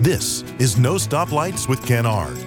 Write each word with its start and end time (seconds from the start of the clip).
This 0.00 0.44
is 0.58 0.78
No 0.78 0.94
Stoplights 0.94 1.68
with 1.68 1.84
Ken 1.84 2.06
Ard. 2.06 2.38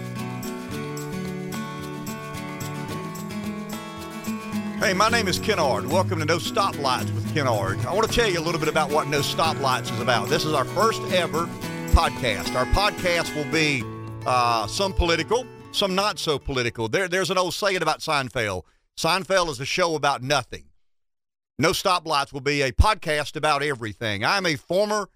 Hey, 4.79 4.95
my 4.95 5.07
name 5.09 5.27
is 5.27 5.37
Ken 5.37 5.59
Ard. 5.59 5.85
Welcome 5.85 6.17
to 6.17 6.25
No 6.25 6.37
Stoplights 6.37 7.13
with 7.13 7.31
Ken 7.31 7.45
Ard. 7.45 7.85
I 7.85 7.93
want 7.93 8.09
to 8.09 8.11
tell 8.11 8.27
you 8.27 8.39
a 8.39 8.41
little 8.41 8.59
bit 8.59 8.69
about 8.69 8.89
what 8.89 9.07
No 9.07 9.19
Stoplights 9.19 9.93
is 9.93 9.99
about. 9.99 10.29
This 10.29 10.45
is 10.45 10.53
our 10.53 10.65
first 10.65 11.03
ever 11.11 11.45
podcast. 11.91 12.55
Our 12.55 12.65
podcast 12.73 13.35
will 13.35 13.51
be 13.51 13.83
uh, 14.25 14.65
some 14.65 14.91
political, 14.91 15.45
some 15.71 15.93
not 15.93 16.17
so 16.17 16.39
political. 16.39 16.87
There, 16.87 17.07
there's 17.07 17.29
an 17.29 17.37
old 17.37 17.53
saying 17.53 17.83
about 17.83 17.99
Seinfeld. 17.99 18.63
Seinfeld 18.97 19.49
is 19.49 19.59
a 19.59 19.65
show 19.65 19.93
about 19.93 20.23
nothing. 20.23 20.63
No 21.59 21.69
Stoplights 21.69 22.33
will 22.33 22.41
be 22.41 22.63
a 22.63 22.71
podcast 22.71 23.35
about 23.35 23.61
everything. 23.61 24.25
I'm 24.25 24.47
a 24.47 24.55
former 24.55 25.07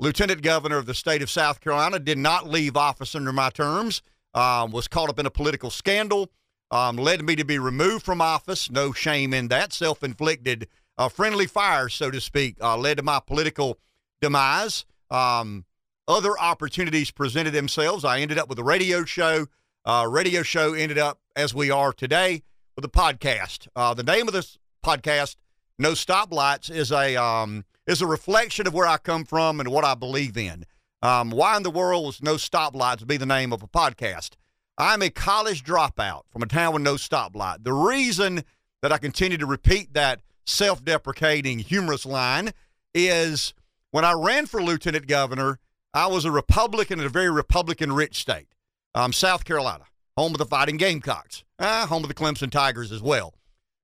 lieutenant 0.00 0.42
governor 0.42 0.78
of 0.78 0.86
the 0.86 0.94
state 0.94 1.22
of 1.22 1.30
South 1.30 1.60
Carolina, 1.60 1.98
did 1.98 2.18
not 2.18 2.48
leave 2.48 2.76
office 2.76 3.14
under 3.14 3.32
my 3.32 3.50
terms, 3.50 4.02
um, 4.34 4.70
was 4.70 4.88
caught 4.88 5.08
up 5.08 5.18
in 5.18 5.26
a 5.26 5.30
political 5.30 5.70
scandal, 5.70 6.30
um, 6.70 6.96
led 6.96 7.22
me 7.22 7.34
to 7.36 7.44
be 7.44 7.58
removed 7.58 8.04
from 8.04 8.20
office. 8.20 8.70
No 8.70 8.92
shame 8.92 9.32
in 9.32 9.48
that. 9.48 9.72
Self 9.72 10.02
inflicted 10.02 10.68
uh, 10.98 11.08
friendly 11.08 11.46
fire, 11.46 11.88
so 11.88 12.10
to 12.10 12.20
speak, 12.20 12.56
uh, 12.60 12.76
led 12.76 12.98
to 12.98 13.02
my 13.02 13.20
political 13.20 13.78
demise. 14.20 14.84
Um, 15.10 15.64
other 16.06 16.38
opportunities 16.38 17.10
presented 17.10 17.52
themselves. 17.52 18.04
I 18.04 18.20
ended 18.20 18.38
up 18.38 18.48
with 18.48 18.58
a 18.58 18.64
radio 18.64 19.04
show. 19.04 19.46
Uh, 19.84 20.06
radio 20.08 20.42
show 20.42 20.74
ended 20.74 20.98
up 20.98 21.20
as 21.36 21.54
we 21.54 21.70
are 21.70 21.92
today 21.92 22.42
with 22.76 22.84
a 22.84 22.88
podcast. 22.88 23.68
Uh, 23.74 23.94
the 23.94 24.02
name 24.02 24.26
of 24.26 24.34
this 24.34 24.58
podcast, 24.84 25.36
No 25.78 25.92
Stoplights, 25.92 26.70
is 26.70 26.92
a 26.92 27.16
um, 27.16 27.64
is 27.88 28.02
a 28.02 28.06
reflection 28.06 28.66
of 28.66 28.74
where 28.74 28.86
I 28.86 28.98
come 28.98 29.24
from 29.24 29.58
and 29.58 29.70
what 29.70 29.84
I 29.84 29.94
believe 29.94 30.36
in. 30.36 30.64
Um, 31.00 31.30
why 31.30 31.56
in 31.56 31.62
the 31.62 31.70
world 31.70 32.14
is 32.14 32.22
No 32.22 32.34
Stoplights 32.34 33.06
be 33.06 33.16
the 33.16 33.26
name 33.26 33.52
of 33.52 33.62
a 33.62 33.66
podcast? 33.66 34.32
I'm 34.76 35.02
a 35.02 35.10
college 35.10 35.64
dropout 35.64 36.22
from 36.30 36.42
a 36.42 36.46
town 36.46 36.74
with 36.74 36.82
no 36.82 36.94
stoplight. 36.94 37.64
The 37.64 37.72
reason 37.72 38.44
that 38.82 38.92
I 38.92 38.98
continue 38.98 39.38
to 39.38 39.46
repeat 39.46 39.94
that 39.94 40.20
self 40.46 40.84
deprecating, 40.84 41.58
humorous 41.58 42.06
line 42.06 42.52
is 42.94 43.54
when 43.90 44.04
I 44.04 44.12
ran 44.12 44.46
for 44.46 44.62
lieutenant 44.62 45.06
governor, 45.06 45.58
I 45.94 46.06
was 46.06 46.24
a 46.24 46.30
Republican 46.30 47.00
in 47.00 47.06
a 47.06 47.10
very 47.10 47.30
Republican 47.30 47.92
rich 47.92 48.18
state, 48.18 48.48
um, 48.94 49.12
South 49.12 49.44
Carolina, 49.44 49.84
home 50.16 50.32
of 50.32 50.38
the 50.38 50.44
Fighting 50.44 50.76
Gamecocks, 50.76 51.42
uh, 51.58 51.86
home 51.86 52.04
of 52.04 52.08
the 52.08 52.14
Clemson 52.14 52.50
Tigers 52.50 52.92
as 52.92 53.02
well. 53.02 53.34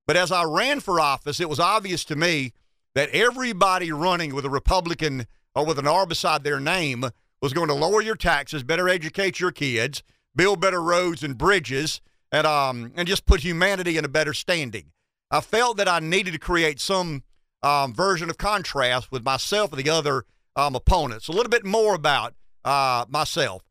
But 0.06 0.16
as 0.16 0.30
I 0.30 0.44
ran 0.44 0.80
for 0.80 1.00
office, 1.00 1.40
it 1.40 1.48
was 1.48 1.58
obvious 1.58 2.04
to 2.04 2.16
me 2.16 2.52
that 2.94 3.10
everybody 3.10 3.92
running 3.92 4.34
with 4.34 4.44
a 4.44 4.50
Republican 4.50 5.26
or 5.54 5.64
with 5.64 5.78
an 5.78 5.86
R 5.86 6.06
beside 6.06 6.44
their 6.44 6.60
name 6.60 7.04
was 7.40 7.52
going 7.52 7.68
to 7.68 7.74
lower 7.74 8.00
your 8.00 8.16
taxes, 8.16 8.62
better 8.62 8.88
educate 8.88 9.40
your 9.40 9.52
kids, 9.52 10.02
build 10.34 10.60
better 10.60 10.82
roads 10.82 11.22
and 11.22 11.36
bridges, 11.36 12.00
and 12.32 12.46
um 12.46 12.92
and 12.96 13.06
just 13.06 13.26
put 13.26 13.40
humanity 13.40 13.96
in 13.96 14.04
a 14.04 14.08
better 14.08 14.32
standing. 14.32 14.92
I 15.30 15.40
felt 15.40 15.76
that 15.78 15.88
I 15.88 15.98
needed 15.98 16.32
to 16.32 16.38
create 16.38 16.80
some 16.80 17.22
um, 17.62 17.94
version 17.94 18.30
of 18.30 18.38
contrast 18.38 19.10
with 19.10 19.24
myself 19.24 19.72
and 19.72 19.82
the 19.82 19.90
other 19.90 20.24
um, 20.54 20.74
opponents. 20.74 21.28
A 21.28 21.32
little 21.32 21.50
bit 21.50 21.64
more 21.64 21.94
about 21.94 22.34
uh, 22.64 23.06
myself. 23.08 23.62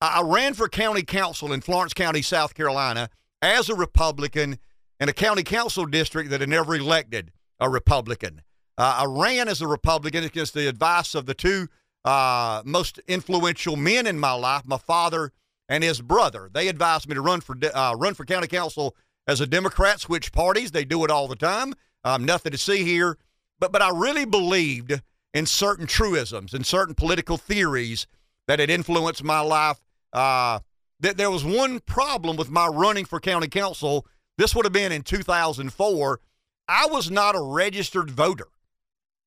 I, 0.00 0.20
I 0.20 0.22
ran 0.22 0.54
for 0.54 0.68
county 0.68 1.02
council 1.02 1.52
in 1.52 1.60
Florence 1.60 1.94
County, 1.94 2.22
South 2.22 2.54
Carolina, 2.54 3.10
as 3.42 3.68
a 3.68 3.74
Republican 3.74 4.58
in 4.98 5.08
a 5.08 5.12
county 5.12 5.42
council 5.42 5.84
district 5.86 6.30
that 6.30 6.40
had 6.40 6.48
never 6.48 6.74
elected 6.74 7.30
a 7.64 7.70
Republican. 7.70 8.42
Uh, 8.76 9.02
I 9.02 9.06
ran 9.08 9.48
as 9.48 9.62
a 9.62 9.66
Republican 9.66 10.22
against 10.22 10.52
the 10.54 10.68
advice 10.68 11.14
of 11.14 11.26
the 11.26 11.34
two 11.34 11.68
uh, 12.04 12.62
most 12.64 13.00
influential 13.08 13.76
men 13.76 14.06
in 14.06 14.18
my 14.18 14.32
life, 14.32 14.62
my 14.66 14.76
father 14.76 15.32
and 15.68 15.82
his 15.82 16.02
brother. 16.02 16.50
They 16.52 16.68
advised 16.68 17.08
me 17.08 17.14
to 17.14 17.22
run 17.22 17.40
for 17.40 17.56
uh, 17.72 17.94
run 17.96 18.14
for 18.14 18.26
county 18.26 18.48
council 18.48 18.94
as 19.26 19.40
a 19.40 19.46
Democrat, 19.46 20.00
switch 20.00 20.30
parties. 20.30 20.72
They 20.72 20.84
do 20.84 21.04
it 21.04 21.10
all 21.10 21.26
the 21.26 21.36
time. 21.36 21.72
Um, 22.04 22.26
nothing 22.26 22.52
to 22.52 22.58
see 22.58 22.84
here. 22.84 23.16
But 23.58 23.72
but 23.72 23.80
I 23.80 23.88
really 23.90 24.26
believed 24.26 25.00
in 25.32 25.46
certain 25.46 25.86
truisms 25.86 26.52
and 26.52 26.66
certain 26.66 26.94
political 26.94 27.38
theories 27.38 28.06
that 28.46 28.58
had 28.58 28.68
influenced 28.68 29.24
my 29.24 29.40
life. 29.40 29.80
Uh, 30.12 30.58
that 31.00 31.16
there 31.16 31.30
was 31.30 31.44
one 31.44 31.80
problem 31.80 32.36
with 32.36 32.50
my 32.50 32.66
running 32.66 33.04
for 33.04 33.20
county 33.20 33.48
council. 33.48 34.06
This 34.38 34.54
would 34.54 34.64
have 34.64 34.72
been 34.72 34.92
in 34.92 35.02
2004 35.02 36.20
I 36.68 36.86
was 36.86 37.10
not 37.10 37.36
a 37.36 37.42
registered 37.42 38.10
voter. 38.10 38.48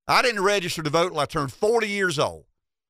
I 0.07 0.21
didn't 0.21 0.43
register 0.43 0.81
to 0.81 0.89
vote 0.89 1.07
until 1.07 1.19
I 1.19 1.25
turned 1.25 1.51
40 1.51 1.87
years 1.87 2.17
old. 2.17 2.45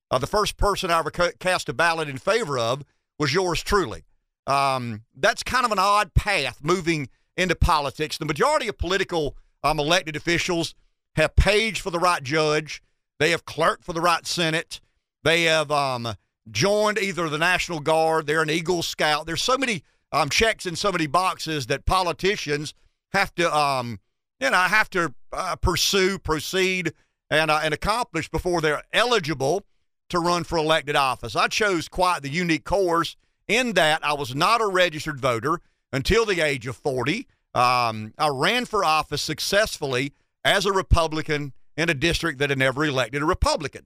Uh, 0.10 0.20
the 0.20 0.28
first 0.28 0.58
person 0.58 0.90
I 0.90 1.00
ever 1.00 1.12
cast 1.12 1.68
a 1.68 1.74
ballot 1.74 2.08
in 2.08 2.18
favor 2.18 2.58
of 2.58 2.86
was 3.20 3.34
yours 3.34 3.62
truly. 3.62 4.04
Um, 4.46 5.04
that's 5.16 5.44
kind 5.44 5.66
of 5.66 5.72
an 5.72 5.80
odd 5.80 6.14
path 6.14 6.60
moving 6.64 7.10
into 7.36 7.56
politics. 7.56 8.18
The 8.18 8.26
majority 8.26 8.68
of 8.68 8.78
political 8.78 9.36
um, 9.64 9.80
elected 9.80 10.16
officials 10.16 10.74
have 11.16 11.36
paged 11.36 11.82
for 11.82 11.90
the 11.90 12.00
right 12.00 12.24
judge, 12.24 12.82
they 13.20 13.32
have 13.32 13.44
clerked 13.46 13.84
for 13.84 13.94
the 13.94 14.02
right 14.02 14.26
Senate, 14.26 14.80
they 15.24 15.44
have 15.44 15.72
um, 15.72 16.16
joined 16.50 17.00
either 17.00 17.28
the 17.28 17.38
National 17.38 17.80
Guard, 17.80 18.28
they're 18.28 18.44
an 18.44 18.50
Eagle 18.50 18.84
Scout. 18.84 19.26
There's 19.26 19.42
so 19.42 19.58
many 19.58 19.84
um, 20.12 20.30
checks 20.30 20.66
in 20.66 20.76
so 20.76 20.92
many 20.92 21.08
boxes 21.08 21.66
that 21.68 21.86
politicians 21.86 22.74
have 23.12 23.34
to 23.36 23.54
um, 23.54 24.00
you 24.40 24.50
know, 24.50 24.58
I 24.58 24.68
have 24.68 24.90
to 24.92 25.14
uh, 25.34 25.56
pursue, 25.56 26.20
proceed, 26.20 26.94
and 27.30 27.52
uh, 27.52 27.60
and 27.64 27.74
accomplish 27.74 28.30
before 28.30 28.62
they're 28.62 28.84
eligible 28.94 29.64
to 30.10 30.20
run 30.20 30.44
for 30.44 30.58
elected 30.58 30.96
office. 30.96 31.36
I 31.36 31.48
chose 31.48 31.88
quite 31.88 32.22
the 32.22 32.30
unique 32.30 32.64
course 32.64 33.16
in 33.48 33.74
that 33.74 34.06
I 34.06 34.14
was 34.14 34.36
not 34.36 34.62
a 34.62 34.68
registered 34.68 35.20
voter 35.20 35.60
until 35.92 36.26
the 36.26 36.42
age 36.42 36.68
of 36.68 36.76
40. 36.76 37.28
Um, 37.54 38.14
I 38.18 38.30
ran 38.32 38.66
for 38.66 38.86
office 38.86 39.22
successfully 39.22 40.14
as 40.46 40.66
a 40.66 40.72
Republican 40.72 41.54
in 41.76 41.90
a 41.90 41.94
district 41.94 42.40
that 42.40 42.50
had 42.50 42.60
never 42.60 42.86
elected 42.86 43.22
a 43.22 43.26
Republican. 43.26 43.86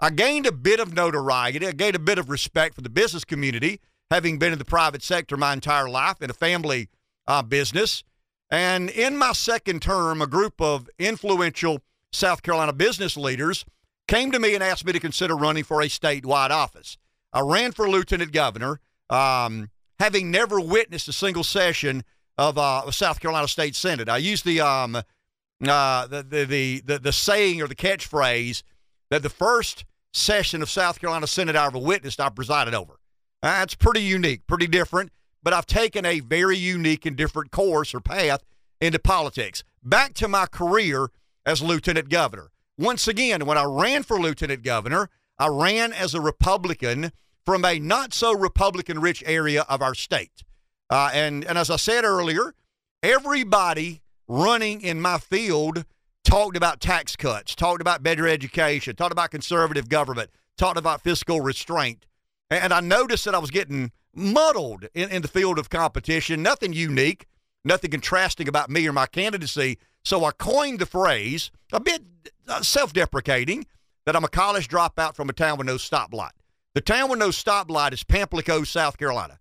I 0.00 0.10
gained 0.10 0.46
a 0.46 0.52
bit 0.52 0.80
of 0.80 0.94
notoriety. 0.94 1.66
I 1.66 1.72
gained 1.72 1.96
a 1.96 2.00
bit 2.00 2.18
of 2.18 2.30
respect 2.30 2.74
for 2.74 2.80
the 2.80 2.88
business 2.88 3.24
community, 3.24 3.80
having 4.10 4.38
been 4.38 4.52
in 4.52 4.58
the 4.58 4.64
private 4.64 5.02
sector 5.02 5.36
my 5.36 5.52
entire 5.52 5.88
life 5.88 6.22
in 6.22 6.30
a 6.30 6.34
family 6.34 6.88
uh, 7.26 7.42
business. 7.42 8.02
And 8.50 8.90
in 8.90 9.16
my 9.16 9.32
second 9.32 9.80
term, 9.80 10.20
a 10.20 10.26
group 10.26 10.60
of 10.60 10.88
influential 10.98 11.82
South 12.12 12.42
Carolina 12.42 12.72
business 12.72 13.16
leaders 13.16 13.64
came 14.08 14.32
to 14.32 14.40
me 14.40 14.54
and 14.54 14.62
asked 14.62 14.84
me 14.84 14.92
to 14.92 14.98
consider 14.98 15.36
running 15.36 15.62
for 15.62 15.80
a 15.80 15.86
statewide 15.86 16.50
office. 16.50 16.96
I 17.32 17.40
ran 17.40 17.70
for 17.70 17.88
lieutenant 17.88 18.32
governor, 18.32 18.80
um, 19.08 19.70
having 20.00 20.32
never 20.32 20.60
witnessed 20.60 21.06
a 21.06 21.12
single 21.12 21.44
session 21.44 22.02
of 22.36 22.58
uh, 22.58 22.90
South 22.90 23.20
Carolina 23.20 23.46
State 23.46 23.76
Senate. 23.76 24.08
I 24.08 24.16
used 24.16 24.44
the, 24.44 24.60
um, 24.60 24.96
uh, 24.96 26.06
the, 26.08 26.22
the, 26.22 26.80
the, 26.84 26.98
the, 26.98 27.12
saying 27.12 27.62
or 27.62 27.68
the 27.68 27.76
catchphrase 27.76 28.64
that 29.10 29.22
the 29.22 29.28
first 29.28 29.84
session 30.12 30.60
of 30.60 30.70
South 30.70 31.00
Carolina 31.00 31.28
Senate 31.28 31.54
I 31.54 31.66
ever 31.66 31.78
witnessed, 31.78 32.20
I 32.20 32.30
presided 32.30 32.74
over. 32.74 32.98
That's 33.42 33.76
pretty 33.76 34.02
unique, 34.02 34.46
pretty 34.48 34.66
different 34.66 35.12
but 35.42 35.52
I've 35.52 35.66
taken 35.66 36.04
a 36.04 36.20
very 36.20 36.56
unique 36.56 37.06
and 37.06 37.16
different 37.16 37.50
course 37.50 37.94
or 37.94 38.00
path 38.00 38.42
into 38.80 38.98
politics. 38.98 39.64
Back 39.82 40.14
to 40.14 40.28
my 40.28 40.46
career 40.46 41.10
as 41.46 41.62
lieutenant 41.62 42.08
governor. 42.08 42.50
Once 42.78 43.08
again, 43.08 43.46
when 43.46 43.58
I 43.58 43.64
ran 43.64 44.02
for 44.02 44.18
lieutenant 44.18 44.62
governor, 44.62 45.10
I 45.38 45.48
ran 45.48 45.92
as 45.92 46.14
a 46.14 46.20
Republican 46.20 47.12
from 47.44 47.64
a 47.64 47.78
not 47.78 48.12
so 48.12 48.32
Republican 48.34 49.00
rich 49.00 49.22
area 49.26 49.64
of 49.68 49.82
our 49.82 49.94
state. 49.94 50.44
Uh, 50.90 51.10
and, 51.12 51.44
and 51.44 51.56
as 51.56 51.70
I 51.70 51.76
said 51.76 52.04
earlier, 52.04 52.54
everybody 53.02 54.02
running 54.28 54.80
in 54.80 55.00
my 55.00 55.18
field 55.18 55.84
talked 56.24 56.56
about 56.56 56.80
tax 56.80 57.16
cuts, 57.16 57.54
talked 57.54 57.80
about 57.80 58.02
better 58.02 58.28
education, 58.28 58.96
talked 58.96 59.12
about 59.12 59.30
conservative 59.30 59.88
government, 59.88 60.30
talked 60.56 60.78
about 60.78 61.02
fiscal 61.02 61.40
restraint. 61.40 62.06
And 62.50 62.72
I 62.72 62.80
noticed 62.80 63.24
that 63.26 63.34
I 63.34 63.38
was 63.38 63.50
getting 63.50 63.92
muddled 64.14 64.86
in, 64.94 65.08
in 65.10 65.22
the 65.22 65.28
field 65.28 65.58
of 65.58 65.70
competition. 65.70 66.42
Nothing 66.42 66.72
unique, 66.72 67.26
nothing 67.64 67.90
contrasting 67.90 68.48
about 68.48 68.70
me 68.70 68.86
or 68.88 68.92
my 68.92 69.06
candidacy. 69.06 69.78
So 70.04 70.24
I 70.24 70.32
coined 70.32 70.80
the 70.80 70.86
phrase, 70.86 71.50
a 71.72 71.80
bit 71.80 72.02
uh, 72.48 72.62
self 72.62 72.92
deprecating, 72.92 73.66
that 74.06 74.16
I'm 74.16 74.24
a 74.24 74.28
college 74.28 74.68
dropout 74.68 75.14
from 75.14 75.28
a 75.28 75.32
town 75.32 75.58
with 75.58 75.66
no 75.66 75.76
stoplight. 75.76 76.30
The 76.74 76.80
town 76.80 77.10
with 77.10 77.18
no 77.18 77.28
stoplight 77.28 77.92
is 77.92 78.02
Pamplico, 78.02 78.66
South 78.66 78.96
Carolina. 78.96 79.38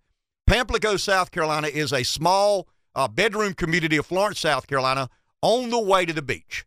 Pamplico, 0.50 1.00
South 1.00 1.32
Carolina 1.32 1.68
is 1.68 1.94
a 1.94 2.04
small 2.04 2.68
uh, 2.96 3.08
bedroom 3.08 3.54
community 3.54 3.98
of 3.98 4.06
Florence, 4.06 4.40
South 4.40 4.68
Carolina, 4.68 5.10
on 5.42 5.70
the 5.70 5.80
way 5.80 6.06
to 6.06 6.14
the 6.14 6.22
beach. 6.22 6.66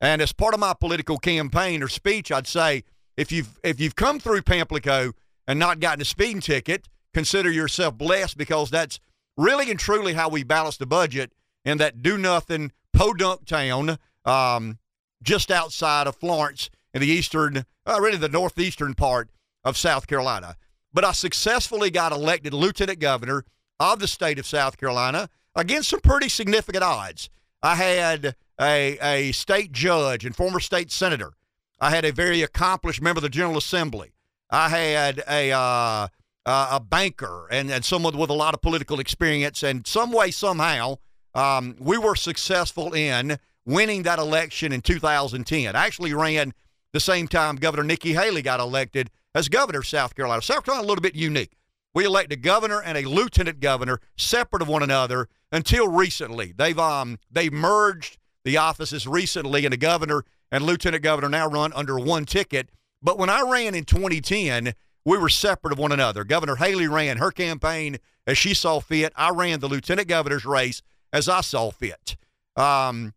And 0.00 0.22
as 0.22 0.32
part 0.32 0.54
of 0.54 0.60
my 0.60 0.74
political 0.74 1.18
campaign 1.18 1.82
or 1.82 1.88
speech, 1.88 2.30
I'd 2.30 2.46
say 2.46 2.84
if 3.16 3.32
you've 3.32 3.58
if 3.64 3.80
you've 3.80 3.96
come 3.96 4.20
through 4.20 4.42
Pamplico 4.42 5.12
and 5.46 5.58
not 5.58 5.80
gotten 5.80 6.02
a 6.02 6.04
speeding 6.04 6.40
ticket, 6.40 6.88
consider 7.14 7.50
yourself 7.50 7.96
blessed 7.96 8.36
because 8.36 8.70
that's 8.70 8.98
really 9.36 9.70
and 9.70 9.78
truly 9.78 10.14
how 10.14 10.28
we 10.28 10.42
balance 10.42 10.76
the 10.76 10.86
budget 10.86 11.32
in 11.64 11.78
that 11.78 12.02
do 12.02 12.16
nothing 12.16 12.72
podunk 12.92 13.44
town 13.44 13.98
um, 14.24 14.78
just 15.22 15.50
outside 15.50 16.06
of 16.06 16.16
Florence 16.16 16.70
in 16.94 17.00
the 17.00 17.06
eastern, 17.06 17.64
uh, 17.86 18.00
really 18.00 18.16
the 18.16 18.28
northeastern 18.28 18.94
part 18.94 19.28
of 19.64 19.76
South 19.76 20.06
Carolina. 20.06 20.56
But 20.92 21.04
I 21.04 21.12
successfully 21.12 21.90
got 21.90 22.12
elected 22.12 22.54
lieutenant 22.54 23.00
governor 23.00 23.44
of 23.78 23.98
the 23.98 24.08
state 24.08 24.38
of 24.38 24.46
South 24.46 24.78
Carolina 24.78 25.28
against 25.54 25.90
some 25.90 26.00
pretty 26.00 26.28
significant 26.28 26.82
odds. 26.82 27.28
I 27.62 27.74
had 27.74 28.36
a, 28.60 28.98
a 29.02 29.32
state 29.32 29.72
judge 29.72 30.24
and 30.24 30.34
former 30.34 30.60
state 30.60 30.90
senator. 30.90 31.32
I 31.80 31.90
had 31.90 32.04
a 32.04 32.12
very 32.12 32.42
accomplished 32.42 33.02
member 33.02 33.18
of 33.18 33.22
the 33.22 33.28
General 33.28 33.58
Assembly. 33.58 34.12
I 34.50 34.68
had 34.68 35.22
a 35.28 35.52
uh, 35.52 36.08
a 36.46 36.80
banker 36.80 37.48
and, 37.50 37.70
and 37.70 37.84
someone 37.84 38.16
with 38.16 38.30
a 38.30 38.34
lot 38.34 38.54
of 38.54 38.62
political 38.62 39.00
experience. 39.00 39.62
And 39.62 39.86
some 39.86 40.12
way, 40.12 40.30
somehow, 40.30 40.98
um, 41.34 41.74
we 41.80 41.98
were 41.98 42.14
successful 42.14 42.92
in 42.92 43.38
winning 43.64 44.04
that 44.04 44.20
election 44.20 44.72
in 44.72 44.80
2010. 44.80 45.74
I 45.74 45.86
actually 45.86 46.14
ran 46.14 46.54
the 46.92 47.00
same 47.00 47.26
time 47.26 47.56
Governor 47.56 47.82
Nikki 47.82 48.12
Haley 48.12 48.42
got 48.42 48.60
elected 48.60 49.10
as 49.34 49.48
governor 49.48 49.80
of 49.80 49.86
South 49.86 50.14
Carolina. 50.14 50.40
South 50.40 50.64
Carolina 50.64 50.86
a 50.86 50.88
little 50.88 51.02
bit 51.02 51.16
unique. 51.16 51.56
We 51.94 52.04
elect 52.04 52.32
a 52.32 52.36
governor 52.36 52.80
and 52.80 52.96
a 52.96 53.08
lieutenant 53.08 53.58
governor 53.60 54.00
separate 54.16 54.62
of 54.62 54.68
one 54.68 54.82
another 54.82 55.28
until 55.50 55.88
recently. 55.88 56.52
They've 56.56 56.78
um 56.78 57.18
they 57.30 57.50
merged 57.50 58.18
the 58.44 58.56
offices 58.58 59.06
recently, 59.06 59.64
and 59.66 59.72
the 59.72 59.78
governor 59.78 60.24
and 60.52 60.64
lieutenant 60.64 61.02
governor 61.02 61.28
now 61.28 61.48
run 61.48 61.72
under 61.72 61.98
one 61.98 62.24
ticket. 62.24 62.70
But 63.06 63.18
when 63.18 63.30
I 63.30 63.42
ran 63.42 63.76
in 63.76 63.84
2010, 63.84 64.74
we 65.04 65.16
were 65.16 65.28
separate 65.28 65.72
of 65.72 65.78
one 65.78 65.92
another. 65.92 66.24
Governor 66.24 66.56
Haley 66.56 66.88
ran 66.88 67.18
her 67.18 67.30
campaign 67.30 67.98
as 68.26 68.36
she 68.36 68.52
saw 68.52 68.80
fit. 68.80 69.12
I 69.14 69.30
ran 69.30 69.60
the 69.60 69.68
lieutenant 69.68 70.08
governor's 70.08 70.44
race 70.44 70.82
as 71.12 71.28
I 71.28 71.40
saw 71.40 71.70
fit. 71.70 72.16
Um, 72.56 73.14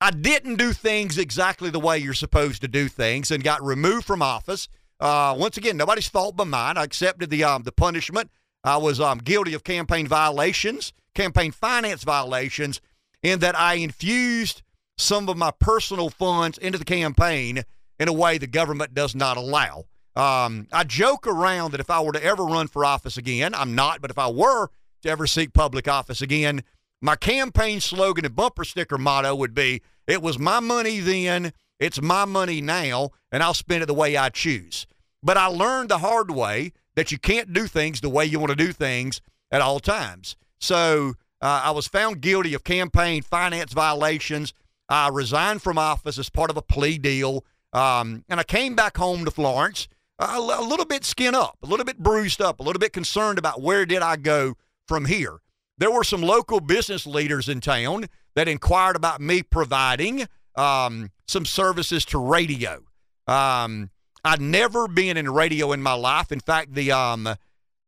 I 0.00 0.12
didn't 0.12 0.54
do 0.54 0.72
things 0.72 1.18
exactly 1.18 1.68
the 1.68 1.80
way 1.80 1.98
you're 1.98 2.14
supposed 2.14 2.62
to 2.62 2.68
do 2.68 2.86
things 2.86 3.32
and 3.32 3.42
got 3.42 3.60
removed 3.60 4.06
from 4.06 4.22
office. 4.22 4.68
Uh, 5.00 5.34
once 5.36 5.56
again, 5.56 5.76
nobody's 5.76 6.08
fault 6.08 6.36
but 6.36 6.46
mine. 6.46 6.76
I 6.76 6.84
accepted 6.84 7.28
the 7.28 7.42
um, 7.42 7.64
the 7.64 7.72
punishment. 7.72 8.30
I 8.62 8.76
was 8.76 9.00
um, 9.00 9.18
guilty 9.18 9.52
of 9.52 9.64
campaign 9.64 10.06
violations, 10.06 10.92
campaign 11.16 11.50
finance 11.50 12.04
violations, 12.04 12.80
in 13.24 13.40
that 13.40 13.58
I 13.58 13.74
infused 13.74 14.62
some 14.96 15.28
of 15.28 15.36
my 15.36 15.50
personal 15.50 16.08
funds 16.08 16.56
into 16.56 16.78
the 16.78 16.84
campaign 16.84 17.64
in 17.98 18.08
a 18.08 18.12
way 18.12 18.38
the 18.38 18.46
government 18.46 18.94
does 18.94 19.14
not 19.14 19.36
allow. 19.36 19.84
Um, 20.16 20.66
I 20.72 20.84
joke 20.84 21.26
around 21.26 21.72
that 21.72 21.80
if 21.80 21.90
I 21.90 22.00
were 22.00 22.12
to 22.12 22.22
ever 22.22 22.44
run 22.44 22.66
for 22.66 22.84
office 22.84 23.16
again, 23.16 23.54
I'm 23.54 23.74
not, 23.74 24.00
but 24.00 24.10
if 24.10 24.18
I 24.18 24.28
were 24.28 24.68
to 25.02 25.08
ever 25.08 25.26
seek 25.26 25.52
public 25.52 25.86
office 25.86 26.20
again, 26.20 26.62
my 27.00 27.14
campaign 27.14 27.80
slogan 27.80 28.24
and 28.24 28.34
bumper 28.34 28.64
sticker 28.64 28.98
motto 28.98 29.34
would 29.34 29.54
be 29.54 29.82
It 30.06 30.22
was 30.22 30.38
my 30.38 30.58
money 30.58 31.00
then, 31.00 31.52
it's 31.78 32.02
my 32.02 32.24
money 32.24 32.60
now, 32.60 33.10
and 33.30 33.42
I'll 33.42 33.54
spend 33.54 33.82
it 33.82 33.86
the 33.86 33.94
way 33.94 34.16
I 34.16 34.30
choose. 34.30 34.86
But 35.22 35.36
I 35.36 35.46
learned 35.46 35.90
the 35.90 35.98
hard 35.98 36.30
way 36.30 36.72
that 36.96 37.12
you 37.12 37.18
can't 37.18 37.52
do 37.52 37.66
things 37.66 38.00
the 38.00 38.08
way 38.08 38.24
you 38.24 38.40
want 38.40 38.50
to 38.50 38.56
do 38.56 38.72
things 38.72 39.20
at 39.52 39.60
all 39.60 39.78
times. 39.78 40.36
So 40.58 41.14
uh, 41.40 41.62
I 41.64 41.70
was 41.70 41.86
found 41.86 42.20
guilty 42.20 42.54
of 42.54 42.64
campaign 42.64 43.22
finance 43.22 43.72
violations. 43.72 44.52
I 44.88 45.08
resigned 45.08 45.62
from 45.62 45.78
office 45.78 46.18
as 46.18 46.30
part 46.30 46.50
of 46.50 46.56
a 46.56 46.62
plea 46.62 46.98
deal. 46.98 47.44
Um, 47.72 48.24
and 48.28 48.40
I 48.40 48.44
came 48.44 48.74
back 48.74 48.96
home 48.96 49.24
to 49.24 49.30
Florence 49.30 49.88
a, 50.18 50.24
a 50.24 50.62
little 50.62 50.86
bit 50.86 51.04
skin 51.04 51.34
up, 51.34 51.58
a 51.62 51.66
little 51.66 51.84
bit 51.84 51.98
bruised 51.98 52.40
up, 52.40 52.60
a 52.60 52.62
little 52.62 52.80
bit 52.80 52.92
concerned 52.92 53.38
about 53.38 53.60
where 53.60 53.86
did 53.86 54.02
I 54.02 54.16
go 54.16 54.54
from 54.86 55.04
here. 55.04 55.38
There 55.76 55.90
were 55.90 56.04
some 56.04 56.22
local 56.22 56.60
business 56.60 57.06
leaders 57.06 57.48
in 57.48 57.60
town 57.60 58.06
that 58.34 58.48
inquired 58.48 58.96
about 58.96 59.20
me 59.20 59.42
providing 59.42 60.26
um, 60.56 61.10
some 61.26 61.44
services 61.44 62.04
to 62.06 62.18
radio. 62.18 62.82
Um, 63.26 63.90
I'd 64.24 64.40
never 64.40 64.88
been 64.88 65.16
in 65.16 65.32
radio 65.32 65.72
in 65.72 65.82
my 65.82 65.92
life. 65.92 66.32
In 66.32 66.40
fact, 66.40 66.74
the 66.74 66.90
um, 66.90 67.26
uh, 67.26 67.36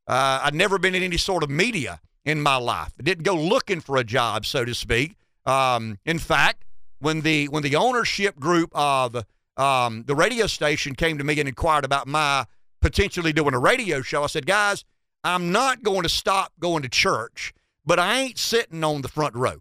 I'd 0.06 0.54
never 0.54 0.78
been 0.78 0.94
in 0.94 1.02
any 1.02 1.16
sort 1.16 1.42
of 1.42 1.50
media 1.50 2.00
in 2.24 2.40
my 2.40 2.56
life. 2.56 2.92
I 2.98 3.02
didn't 3.02 3.24
go 3.24 3.34
looking 3.34 3.80
for 3.80 3.96
a 3.96 4.04
job, 4.04 4.46
so 4.46 4.64
to 4.64 4.74
speak. 4.74 5.16
Um, 5.46 5.98
in 6.04 6.18
fact, 6.18 6.64
when 7.00 7.22
the 7.22 7.48
when 7.48 7.64
the 7.64 7.74
ownership 7.74 8.38
group 8.38 8.70
of 8.72 9.24
um, 9.56 10.04
the 10.06 10.14
radio 10.14 10.46
station 10.46 10.94
came 10.94 11.18
to 11.18 11.24
me 11.24 11.38
and 11.38 11.48
inquired 11.48 11.84
about 11.84 12.06
my 12.06 12.46
potentially 12.80 13.32
doing 13.32 13.54
a 13.54 13.58
radio 13.58 14.02
show, 14.02 14.22
I 14.22 14.26
said, 14.26 14.46
guys, 14.46 14.84
I'm 15.22 15.52
not 15.52 15.82
going 15.82 16.02
to 16.02 16.08
stop 16.08 16.52
going 16.58 16.82
to 16.82 16.88
church, 16.88 17.52
but 17.84 17.98
I 17.98 18.20
ain't 18.20 18.38
sitting 18.38 18.82
on 18.82 19.02
the 19.02 19.08
front 19.08 19.34
row. 19.34 19.60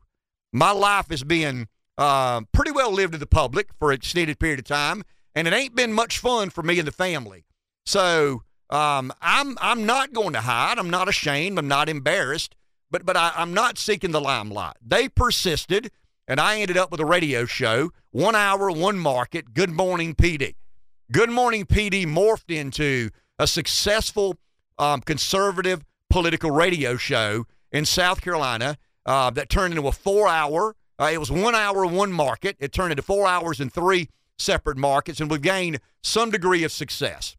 My 0.53 0.71
life 0.71 1.09
has 1.09 1.23
been 1.23 1.67
uh, 1.97 2.41
pretty 2.53 2.71
well 2.71 2.91
lived 2.91 3.13
to 3.13 3.19
the 3.19 3.27
public 3.27 3.69
for 3.77 3.91
an 3.91 3.95
extended 3.95 4.39
period 4.39 4.59
of 4.59 4.65
time, 4.65 5.03
and 5.35 5.47
it 5.47 5.53
ain't 5.53 5.75
been 5.75 5.93
much 5.93 6.17
fun 6.17 6.49
for 6.49 6.63
me 6.63 6.79
and 6.79 6.87
the 6.87 6.93
family. 6.93 7.45
So 7.85 8.43
um, 8.69 9.11
I'm 9.21 9.57
I'm 9.59 9.85
not 9.85 10.13
going 10.13 10.33
to 10.33 10.41
hide. 10.41 10.79
I'm 10.79 10.89
not 10.89 11.09
ashamed. 11.09 11.59
I'm 11.59 11.67
not 11.67 11.89
embarrassed. 11.89 12.55
But 12.91 13.05
but 13.05 13.17
I, 13.17 13.31
I'm 13.35 13.53
not 13.53 13.77
seeking 13.77 14.11
the 14.11 14.21
limelight. 14.21 14.77
They 14.81 15.09
persisted, 15.09 15.91
and 16.29 16.39
I 16.39 16.59
ended 16.59 16.77
up 16.77 16.91
with 16.91 16.99
a 16.99 17.05
radio 17.05 17.45
show, 17.45 17.91
one 18.11 18.35
hour, 18.35 18.69
one 18.69 18.99
market. 18.99 19.51
Good 19.55 19.71
morning, 19.71 20.13
Pee 20.13 20.37
Dee. 20.37 20.55
Good 21.11 21.31
morning, 21.31 21.65
Pee 21.65 21.89
Dee 21.89 22.05
morphed 22.05 22.55
into 22.55 23.09
a 23.39 23.47
successful 23.47 24.37
um, 24.77 25.01
conservative 25.01 25.83
political 26.11 26.51
radio 26.51 26.97
show 26.97 27.47
in 27.71 27.83
South 27.83 28.21
Carolina 28.21 28.77
uh, 29.07 29.31
that 29.31 29.49
turned 29.49 29.73
into 29.73 29.87
a 29.87 29.91
four-hour. 29.91 30.75
Uh, 30.99 31.09
it 31.11 31.17
was 31.17 31.31
one 31.31 31.55
hour, 31.55 31.83
one 31.87 32.11
market. 32.11 32.55
It 32.59 32.71
turned 32.71 32.91
into 32.91 33.01
four 33.01 33.27
hours 33.27 33.59
in 33.59 33.71
three 33.71 34.09
separate 34.37 34.77
markets, 34.77 35.19
and 35.19 35.31
we've 35.31 35.41
gained 35.41 35.79
some 36.03 36.29
degree 36.29 36.63
of 36.63 36.71
success. 36.71 37.35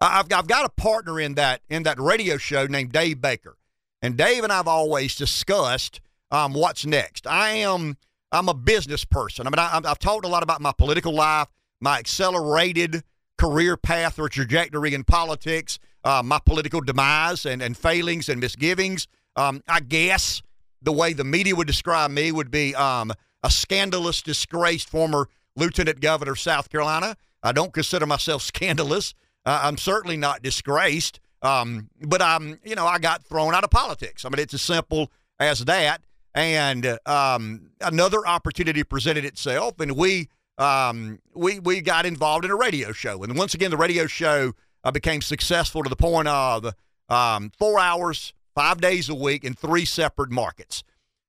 I've, 0.00 0.32
I've 0.32 0.46
got 0.46 0.64
a 0.64 0.68
partner 0.68 1.18
in 1.18 1.34
that 1.34 1.62
in 1.68 1.82
that 1.82 1.98
radio 1.98 2.36
show 2.36 2.66
named 2.66 2.92
Dave 2.92 3.20
Baker, 3.20 3.56
and 4.00 4.16
Dave 4.16 4.44
and 4.44 4.52
I've 4.52 4.68
always 4.68 5.16
discussed 5.16 6.00
um, 6.30 6.52
what's 6.54 6.86
next. 6.86 7.26
I 7.26 7.50
am 7.50 7.96
I'm 8.32 8.48
a 8.48 8.54
business 8.54 9.04
person. 9.04 9.46
I 9.46 9.50
mean, 9.50 9.58
I, 9.58 9.80
I've 9.84 9.98
talked 9.98 10.24
a 10.24 10.28
lot 10.28 10.42
about 10.42 10.60
my 10.60 10.72
political 10.72 11.12
life, 11.12 11.48
my 11.80 11.98
accelerated 11.98 13.02
career 13.38 13.76
path 13.76 14.18
or 14.18 14.28
trajectory 14.28 14.94
in 14.94 15.02
politics, 15.02 15.78
uh, 16.04 16.22
my 16.24 16.38
political 16.44 16.80
demise 16.80 17.44
and, 17.46 17.60
and 17.62 17.76
failings 17.76 18.28
and 18.28 18.40
misgivings. 18.40 19.08
Um, 19.36 19.62
I 19.68 19.80
guess 19.80 20.42
the 20.82 20.92
way 20.92 21.12
the 21.12 21.24
media 21.24 21.56
would 21.56 21.66
describe 21.66 22.10
me 22.10 22.30
would 22.32 22.50
be 22.50 22.74
um, 22.74 23.12
a 23.42 23.50
scandalous, 23.50 24.22
disgraced 24.22 24.88
former 24.88 25.28
lieutenant 25.56 26.00
governor 26.00 26.32
of 26.32 26.40
South 26.40 26.70
Carolina. 26.70 27.16
I 27.42 27.52
don't 27.52 27.72
consider 27.72 28.06
myself 28.06 28.42
scandalous. 28.54 29.14
Uh, 29.44 29.60
I'm 29.64 29.78
certainly 29.78 30.16
not 30.16 30.42
disgraced, 30.42 31.18
um, 31.42 31.88
but 32.00 32.22
I'm, 32.22 32.60
you 32.62 32.74
know, 32.74 32.86
I 32.86 32.98
got 32.98 33.24
thrown 33.24 33.54
out 33.54 33.64
of 33.64 33.70
politics. 33.70 34.24
I 34.24 34.28
mean, 34.28 34.38
it's 34.38 34.54
as 34.54 34.62
simple 34.62 35.10
as 35.38 35.64
that. 35.64 36.02
And 36.34 36.98
um, 37.06 37.70
another 37.80 38.26
opportunity 38.26 38.84
presented 38.84 39.24
itself, 39.24 39.80
and 39.80 39.96
we 39.96 40.28
um, 40.58 41.18
we 41.34 41.58
we 41.58 41.80
got 41.80 42.06
involved 42.06 42.44
in 42.44 42.50
a 42.50 42.56
radio 42.56 42.92
show. 42.92 43.22
And 43.22 43.36
once 43.36 43.54
again, 43.54 43.70
the 43.70 43.76
radio 43.76 44.06
show 44.06 44.52
uh, 44.84 44.90
became 44.90 45.22
successful 45.22 45.82
to 45.82 45.88
the 45.88 45.96
point 45.96 46.28
of 46.28 46.74
um, 47.08 47.50
four 47.58 47.80
hours, 47.80 48.32
five 48.54 48.80
days 48.80 49.08
a 49.08 49.14
week, 49.14 49.44
in 49.44 49.54
three 49.54 49.84
separate 49.84 50.30
markets. 50.30 50.84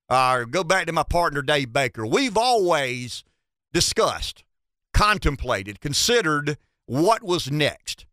Uh, 0.09 0.43
go 0.43 0.63
back 0.63 0.85
to 0.85 0.91
my 0.91 1.03
partner 1.03 1.41
Dave 1.41 1.71
Baker. 1.71 2.05
We've 2.05 2.37
always 2.37 3.23
discussed, 3.73 4.43
contemplated, 4.93 5.79
considered 5.79 6.57
what 6.85 7.23
was 7.23 7.49
next. 7.49 8.05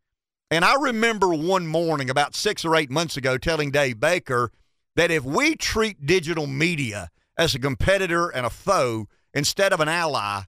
And 0.51 0.65
I 0.65 0.77
remember 0.81 1.35
one 1.35 1.67
morning 1.67 2.09
about 2.09 2.35
six 2.35 2.65
or 2.65 2.77
eight 2.77 2.91
months 2.91 3.17
ago 3.17 3.37
telling 3.37 3.71
Dave 3.71 4.01
Baker 4.01 4.53
that 4.99 5.13
if 5.13 5.25
we 5.25 5.55
treat 5.55 6.07
digital 6.07 6.49
media 6.49 7.09
as 7.37 7.55
a 7.55 7.59
competitor 7.61 8.31
and 8.31 8.45
a 8.45 8.51
foe 8.51 9.07
instead 9.33 9.73
of 9.73 9.79
an 9.79 9.89
ally, 9.89 10.41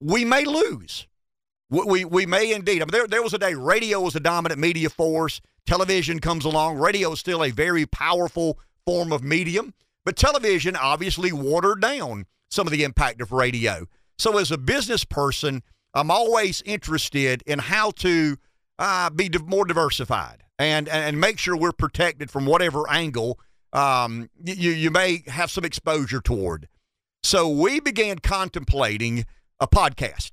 we 0.00 0.24
may 0.24 0.44
lose. 0.44 1.06
We, 1.70 1.84
we, 1.84 2.04
we 2.04 2.26
may 2.26 2.52
indeed. 2.52 2.82
I 2.82 2.86
mean, 2.86 2.90
there, 2.90 3.06
there 3.06 3.22
was 3.22 3.32
a 3.32 3.38
day 3.38 3.54
radio 3.54 4.00
was 4.00 4.16
a 4.16 4.20
dominant 4.20 4.60
media 4.60 4.90
force. 4.90 5.40
Television 5.66 6.18
comes 6.18 6.44
along. 6.44 6.78
Radio 6.78 7.12
is 7.12 7.20
still 7.20 7.44
a 7.44 7.52
very 7.52 7.86
powerful 7.86 8.58
form 8.84 9.12
of 9.12 9.22
medium, 9.22 9.72
but 10.04 10.16
television 10.16 10.74
obviously 10.74 11.32
watered 11.32 11.80
down 11.80 12.26
some 12.50 12.66
of 12.66 12.72
the 12.72 12.82
impact 12.82 13.20
of 13.20 13.30
radio. 13.30 13.86
So, 14.18 14.36
as 14.38 14.50
a 14.50 14.58
business 14.58 15.04
person, 15.04 15.62
I'm 15.94 16.10
always 16.10 16.60
interested 16.62 17.40
in 17.46 17.60
how 17.60 17.92
to 17.92 18.36
uh, 18.80 19.10
be 19.10 19.30
more 19.44 19.64
diversified 19.64 20.42
and, 20.58 20.88
and 20.88 21.20
make 21.20 21.38
sure 21.38 21.56
we're 21.56 21.70
protected 21.70 22.32
from 22.32 22.46
whatever 22.46 22.90
angle 22.90 23.38
um, 23.72 24.30
you, 24.42 24.70
you 24.70 24.90
may 24.90 25.22
have 25.26 25.50
some 25.50 25.64
exposure 25.64 26.20
toward. 26.20 26.68
So 27.22 27.48
we 27.48 27.80
began 27.80 28.18
contemplating 28.18 29.24
a 29.60 29.66
podcast. 29.66 30.32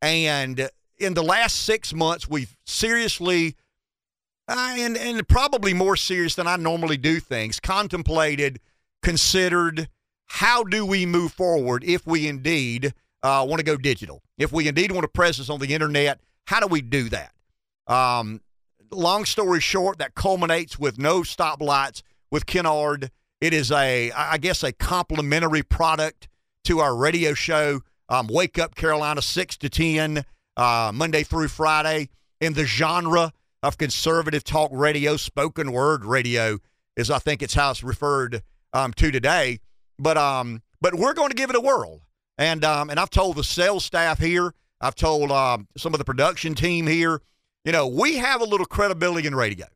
And 0.00 0.70
in 0.98 1.14
the 1.14 1.22
last 1.22 1.56
six 1.56 1.92
months, 1.92 2.28
we've 2.28 2.56
seriously, 2.64 3.56
uh, 4.48 4.74
and, 4.78 4.96
and 4.96 5.26
probably 5.28 5.74
more 5.74 5.96
serious 5.96 6.34
than 6.34 6.46
I 6.46 6.56
normally 6.56 6.96
do 6.96 7.20
things, 7.20 7.60
contemplated, 7.60 8.60
considered 9.02 9.88
how 10.26 10.64
do 10.64 10.86
we 10.86 11.06
move 11.06 11.32
forward 11.32 11.84
if 11.84 12.06
we 12.06 12.28
indeed 12.28 12.94
uh, 13.22 13.44
want 13.48 13.58
to 13.58 13.64
go 13.64 13.76
digital? 13.76 14.22
If 14.38 14.52
we 14.52 14.68
indeed 14.68 14.92
want 14.92 15.04
a 15.04 15.08
presence 15.08 15.50
on 15.50 15.60
the 15.60 15.74
internet, 15.74 16.20
how 16.46 16.60
do 16.60 16.66
we 16.66 16.80
do 16.80 17.08
that? 17.10 17.32
Um, 17.86 18.40
long 18.90 19.24
story 19.24 19.60
short, 19.60 19.98
that 19.98 20.14
culminates 20.14 20.78
with 20.78 20.98
no 20.98 21.22
stoplights 21.22 22.02
with 22.30 22.46
Ken 22.46 22.66
Ard. 22.66 23.10
It 23.40 23.54
is 23.54 23.72
a, 23.72 24.10
I 24.12 24.38
guess, 24.38 24.62
a 24.62 24.72
complementary 24.72 25.62
product 25.62 26.28
to 26.64 26.80
our 26.80 26.94
radio 26.94 27.34
show. 27.34 27.80
Um, 28.08 28.26
Wake 28.28 28.58
Up 28.58 28.74
Carolina, 28.74 29.22
6 29.22 29.56
to 29.58 29.68
10, 29.68 30.24
uh, 30.56 30.90
Monday 30.92 31.22
through 31.22 31.48
Friday, 31.48 32.10
in 32.40 32.54
the 32.54 32.64
genre 32.64 33.32
of 33.62 33.78
conservative 33.78 34.42
talk 34.44 34.70
radio, 34.72 35.16
spoken 35.16 35.72
word 35.72 36.04
radio, 36.04 36.58
is 36.96 37.10
I 37.10 37.18
think 37.18 37.42
it's 37.42 37.54
how 37.54 37.70
it's 37.70 37.82
referred 37.84 38.42
um, 38.72 38.92
to 38.94 39.10
today. 39.10 39.60
But 39.98 40.16
um, 40.16 40.62
but 40.80 40.94
we're 40.94 41.12
going 41.12 41.28
to 41.28 41.36
give 41.36 41.50
it 41.50 41.56
a 41.56 41.60
whirl. 41.60 42.02
And 42.38 42.64
um, 42.64 42.90
and 42.90 42.98
I've 42.98 43.10
told 43.10 43.36
the 43.36 43.44
sales 43.44 43.84
staff 43.84 44.18
here, 44.18 44.54
I've 44.80 44.94
told 44.94 45.30
um, 45.30 45.68
some 45.76 45.94
of 45.94 45.98
the 45.98 46.04
production 46.04 46.54
team 46.54 46.86
here, 46.86 47.20
you 47.64 47.72
know, 47.72 47.86
we 47.86 48.16
have 48.16 48.40
a 48.40 48.44
little 48.44 48.66
credibility 48.66 49.26
in 49.26 49.34
radio. 49.34 49.66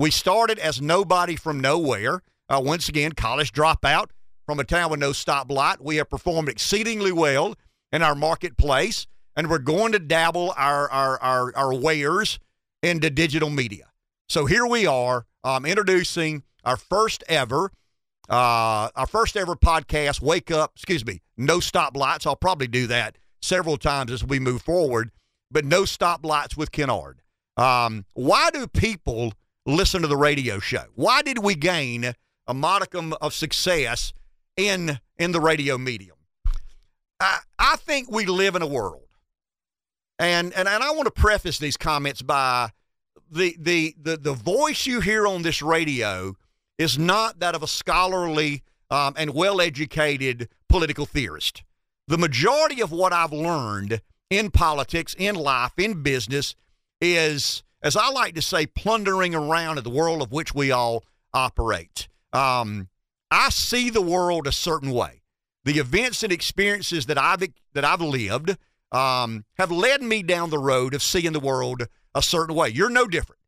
We 0.00 0.10
started 0.10 0.58
as 0.58 0.80
nobody 0.80 1.36
from 1.36 1.60
nowhere. 1.60 2.22
Uh, 2.48 2.62
once 2.64 2.88
again, 2.88 3.12
college 3.12 3.52
dropout 3.52 4.06
from 4.46 4.58
a 4.58 4.64
town 4.64 4.90
with 4.90 4.98
no 4.98 5.10
stoplight. 5.10 5.82
We 5.82 5.96
have 5.96 6.08
performed 6.08 6.48
exceedingly 6.48 7.12
well 7.12 7.54
in 7.92 8.02
our 8.02 8.14
marketplace, 8.14 9.06
and 9.36 9.50
we're 9.50 9.58
going 9.58 9.92
to 9.92 9.98
dabble 9.98 10.54
our 10.56 10.90
our 10.90 11.20
our, 11.20 11.54
our 11.54 11.74
wares 11.74 12.38
into 12.82 13.10
digital 13.10 13.50
media. 13.50 13.90
So 14.26 14.46
here 14.46 14.66
we 14.66 14.86
are, 14.86 15.26
um, 15.44 15.66
introducing 15.66 16.44
our 16.64 16.78
first 16.78 17.22
ever, 17.28 17.70
uh, 18.30 18.88
our 18.96 19.06
first 19.06 19.36
ever 19.36 19.54
podcast. 19.54 20.22
Wake 20.22 20.50
up, 20.50 20.72
excuse 20.76 21.04
me, 21.04 21.20
no 21.36 21.58
stoplights. 21.58 22.26
I'll 22.26 22.36
probably 22.36 22.68
do 22.68 22.86
that 22.86 23.18
several 23.42 23.76
times 23.76 24.10
as 24.12 24.24
we 24.24 24.40
move 24.40 24.62
forward, 24.62 25.10
but 25.50 25.66
no 25.66 25.82
stoplights 25.82 26.56
with 26.56 26.72
Ken 26.72 26.88
Ard. 26.88 27.20
Um, 27.58 28.06
why 28.14 28.50
do 28.50 28.66
people 28.66 29.34
listen 29.66 30.02
to 30.02 30.08
the 30.08 30.16
radio 30.16 30.58
show? 30.58 30.84
Why 30.94 31.22
did 31.22 31.38
we 31.38 31.54
gain 31.54 32.14
a 32.46 32.54
modicum 32.54 33.14
of 33.20 33.34
success 33.34 34.12
in 34.56 35.00
in 35.18 35.32
the 35.32 35.40
radio 35.40 35.78
medium? 35.78 36.16
I, 37.20 37.38
I 37.58 37.76
think 37.76 38.10
we 38.10 38.26
live 38.26 38.56
in 38.56 38.62
a 38.62 38.66
world, 38.66 39.08
and 40.18 40.52
and, 40.54 40.68
and 40.68 40.82
I 40.82 40.90
want 40.92 41.06
to 41.06 41.10
preface 41.10 41.58
these 41.58 41.76
comments 41.76 42.22
by 42.22 42.70
the, 43.30 43.56
the 43.58 43.94
the 44.00 44.16
the 44.16 44.32
voice 44.32 44.86
you 44.86 45.00
hear 45.00 45.26
on 45.26 45.42
this 45.42 45.62
radio 45.62 46.34
is 46.78 46.98
not 46.98 47.40
that 47.40 47.54
of 47.54 47.62
a 47.62 47.66
scholarly 47.66 48.62
um, 48.90 49.14
and 49.16 49.34
well 49.34 49.60
educated 49.60 50.48
political 50.68 51.06
theorist. 51.06 51.62
The 52.08 52.18
majority 52.18 52.80
of 52.80 52.90
what 52.90 53.12
I've 53.12 53.32
learned 53.32 54.00
in 54.30 54.50
politics, 54.50 55.14
in 55.18 55.34
life, 55.34 55.72
in 55.76 56.02
business 56.02 56.54
is, 57.00 57.62
as 57.82 57.96
I 57.96 58.10
like 58.10 58.34
to 58.34 58.42
say, 58.42 58.66
plundering 58.66 59.34
around 59.34 59.78
in 59.78 59.84
the 59.84 59.90
world 59.90 60.22
of 60.22 60.32
which 60.32 60.54
we 60.54 60.70
all 60.70 61.04
operate. 61.32 62.08
Um, 62.32 62.88
I 63.30 63.50
see 63.50 63.90
the 63.90 64.02
world 64.02 64.46
a 64.46 64.52
certain 64.52 64.90
way. 64.90 65.22
The 65.64 65.78
events 65.78 66.22
and 66.22 66.32
experiences 66.32 67.06
that 67.06 67.18
I've 67.18 67.46
that 67.74 67.84
I've 67.84 68.00
lived 68.00 68.56
um, 68.92 69.44
have 69.54 69.70
led 69.70 70.02
me 70.02 70.22
down 70.22 70.50
the 70.50 70.58
road 70.58 70.94
of 70.94 71.02
seeing 71.02 71.32
the 71.32 71.40
world 71.40 71.86
a 72.14 72.22
certain 72.22 72.54
way. 72.54 72.70
You're 72.70 72.90
no 72.90 73.06
different. 73.06 73.40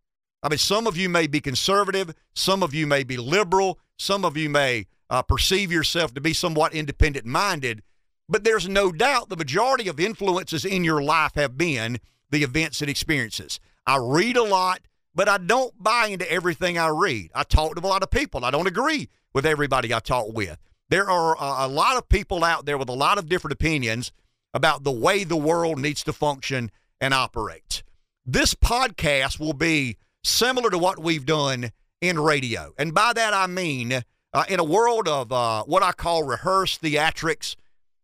I 0.43 0.49
mean, 0.49 0.59
some 0.59 0.87
of 0.87 0.97
you 0.97 1.09
may 1.09 1.27
be 1.27 1.41
conservative, 1.41 2.15
some 2.35 2.63
of 2.63 2.75
you 2.75 2.87
may 2.87 3.05
be 3.05 3.17
liberal, 3.17 3.79
some 3.97 4.25
of 4.25 4.37
you 4.37 4.51
may 4.51 4.87
uh, 5.09 5.23
perceive 5.23 5.71
yourself 5.71 6.15
to 6.15 6.21
be 6.21 6.33
somewhat 6.33 6.75
independent 6.75 7.27
minded, 7.27 7.83
but 8.29 8.45
there's 8.45 8.69
no 8.69 8.91
doubt 8.91 9.29
the 9.29 9.37
majority 9.37 9.89
of 9.89 10.01
influences 10.01 10.65
in 10.65 10.85
your 10.85 11.03
life 11.03 11.35
have 11.35 11.57
been 11.57 12.01
the 12.31 12.43
events 12.43 12.81
and 12.81 12.91
experiences. 12.91 13.61
I 13.87 13.99
read 13.99 14.37
a 14.37 14.43
lot, 14.43 14.81
but 15.15 15.29
I 15.29 15.39
don't 15.39 15.75
buy 15.83 16.07
into 16.07 16.31
everything 16.31 16.79
I 16.79 16.89
read. 16.89 17.31
I 17.35 17.43
talk 17.43 17.75
to 17.75 17.85
a 17.85 17.87
lot 17.87 18.03
of 18.03 18.11
people. 18.11 18.45
I 18.45 18.51
don't 18.51 18.67
agree 18.67 19.09
with 19.35 19.47
everybody 19.47 19.93
I 19.93 20.01
talk 20.01 20.33
with. 20.33 20.59
There 20.89 21.09
are 21.09 21.37
a, 21.39 21.69
lot 21.69 21.97
of 21.97 22.09
people 22.09 22.45
out 22.45 22.67
there 22.67 22.77
with 22.77 22.91
a 22.91 22.95
lot 22.95 23.17
of 23.17 23.29
different 23.29 23.53
opinions 23.53 24.13
about 24.53 24.85
the 24.85 24.93
way 24.93 25.25
the 25.25 25.37
world 25.37 25.79
needs 25.79 26.03
to 26.05 26.13
function 26.13 26.71
and 27.01 27.15
operate. 27.15 27.83
This 28.27 28.55
podcast 28.55 29.41
will 29.41 29.55
be 29.55 29.97
similar 30.23 30.69
to 30.69 30.77
what 30.77 30.99
we've 30.99 31.25
done 31.25 31.71
in 32.03 32.21
radio. 32.21 32.75
And 32.77 32.93
by 32.93 33.13
that, 33.15 33.33
I 33.33 33.47
mean 33.47 34.03
uh, 34.35 34.45
in 34.49 34.61
a 34.61 34.65
world 34.65 35.09
of 35.09 35.33
uh, 35.33 35.65
what 35.65 35.83
I 35.83 35.93
call 35.93 36.25
rehearsed 36.25 36.83
theatrics, 36.83 37.57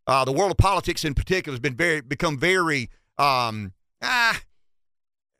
uh, 0.06 0.24
the 0.24 0.32
world 0.32 0.50
of 0.50 0.56
politics 0.56 1.04
in 1.04 1.14
particular 1.14 1.54
has 1.54 1.60
been 1.60 1.76
very 1.76 2.00
become 2.00 2.38
very 2.38 2.90
um, 3.18 3.72
ah, 4.02 4.40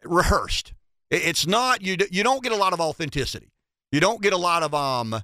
rehearsed. 0.05 0.73
It's 1.11 1.47
not 1.47 1.83
you. 1.83 1.97
You 2.11 2.23
don't 2.23 2.43
get 2.43 2.53
a 2.53 2.57
lot 2.57 2.73
of 2.73 2.81
authenticity. 2.81 3.53
You 3.93 4.01
don't 4.01 4.23
get 4.23 4.33
a 4.33 4.39
lot 4.39 4.63
of 4.63 4.75
um 4.75 5.15
uh, 5.15 5.23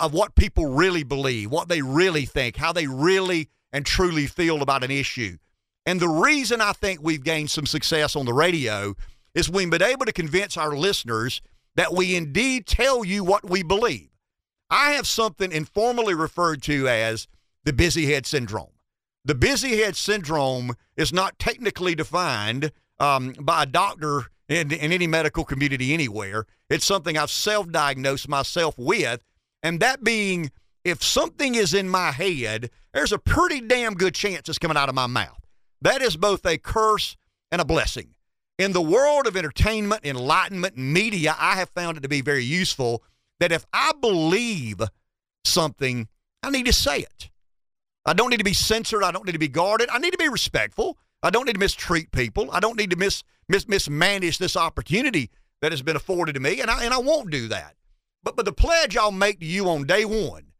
of 0.00 0.14
what 0.14 0.34
people 0.34 0.66
really 0.66 1.02
believe, 1.02 1.50
what 1.50 1.68
they 1.68 1.82
really 1.82 2.24
think, 2.24 2.56
how 2.56 2.72
they 2.72 2.86
really 2.86 3.48
and 3.72 3.84
truly 3.84 4.26
feel 4.26 4.62
about 4.62 4.84
an 4.84 4.90
issue. 4.90 5.36
And 5.86 6.00
the 6.00 6.08
reason 6.08 6.60
I 6.60 6.72
think 6.72 7.00
we've 7.02 7.22
gained 7.22 7.50
some 7.50 7.66
success 7.66 8.16
on 8.16 8.24
the 8.24 8.32
radio 8.32 8.94
is 9.34 9.50
we've 9.50 9.68
been 9.68 9.82
able 9.82 10.06
to 10.06 10.12
convince 10.12 10.56
our 10.56 10.74
listeners 10.74 11.42
that 11.76 11.92
we 11.92 12.16
indeed 12.16 12.66
tell 12.66 13.04
you 13.04 13.24
what 13.24 13.48
we 13.48 13.62
believe. 13.62 14.08
I 14.70 14.92
have 14.92 15.06
something 15.06 15.52
informally 15.52 16.14
referred 16.14 16.62
to 16.62 16.88
as 16.88 17.26
the 17.64 17.72
busy 17.72 18.06
head 18.06 18.26
syndrome. 18.26 18.70
The 19.24 19.34
busy 19.34 19.78
head 19.78 19.96
syndrome 19.96 20.74
is 20.96 21.12
not 21.12 21.38
technically 21.38 21.94
defined 21.94 22.70
um, 22.98 23.34
by 23.40 23.64
a 23.64 23.66
doctor 23.66 24.26
in, 24.48 24.72
in 24.72 24.92
any 24.92 25.06
medical 25.06 25.44
community 25.44 25.94
anywhere. 25.94 26.46
It's 26.70 26.84
something 26.84 27.16
I've 27.16 27.30
self 27.30 27.70
diagnosed 27.70 28.28
myself 28.28 28.76
with, 28.78 29.22
and 29.62 29.80
that 29.80 30.04
being 30.04 30.50
if 30.84 31.02
something 31.02 31.54
is 31.54 31.72
in 31.72 31.88
my 31.88 32.10
head, 32.10 32.70
there's 32.92 33.12
a 33.12 33.18
pretty 33.18 33.60
damn 33.60 33.94
good 33.94 34.14
chance 34.14 34.48
it's 34.48 34.58
coming 34.58 34.76
out 34.76 34.88
of 34.88 34.94
my 34.94 35.06
mouth. 35.06 35.40
That 35.80 36.02
is 36.02 36.16
both 36.16 36.44
a 36.46 36.58
curse 36.58 37.16
and 37.50 37.60
a 37.60 37.64
blessing. 37.64 38.14
In 38.58 38.72
the 38.72 38.82
world 38.82 39.26
of 39.26 39.36
entertainment, 39.36 40.04
enlightenment, 40.04 40.76
media, 40.76 41.34
I 41.38 41.56
have 41.56 41.70
found 41.70 41.96
it 41.96 42.02
to 42.02 42.08
be 42.08 42.20
very 42.20 42.44
useful 42.44 43.02
that 43.40 43.50
if 43.50 43.66
I 43.72 43.92
believe 44.00 44.80
something, 45.44 46.06
I 46.42 46.50
need 46.50 46.66
to 46.66 46.72
say 46.72 46.98
it. 46.98 47.30
I 48.06 48.12
don't 48.12 48.30
need 48.30 48.38
to 48.38 48.44
be 48.44 48.52
censored. 48.52 49.02
I 49.02 49.10
don't 49.10 49.24
need 49.24 49.32
to 49.32 49.38
be 49.38 49.48
guarded. 49.48 49.88
I 49.90 49.98
need 49.98 50.12
to 50.12 50.18
be 50.18 50.28
respectful. 50.28 50.98
I 51.24 51.30
don't 51.30 51.46
need 51.46 51.54
to 51.54 51.58
mistreat 51.58 52.12
people. 52.12 52.50
I 52.52 52.60
don't 52.60 52.76
need 52.76 52.90
to 52.90 52.96
mis, 52.96 53.24
mis 53.48 53.66
mismanage 53.66 54.36
this 54.36 54.56
opportunity 54.56 55.30
that 55.62 55.72
has 55.72 55.80
been 55.80 55.96
afforded 55.96 56.34
to 56.34 56.40
me, 56.40 56.60
and 56.60 56.70
I 56.70 56.84
and 56.84 56.92
I 56.92 56.98
won't 56.98 57.30
do 57.30 57.48
that. 57.48 57.74
But 58.22 58.36
but 58.36 58.44
the 58.44 58.52
pledge 58.52 58.96
I'll 58.96 59.10
make 59.10 59.40
to 59.40 59.46
you 59.46 59.68
on 59.70 59.86
day 59.86 60.04
one 60.04 60.52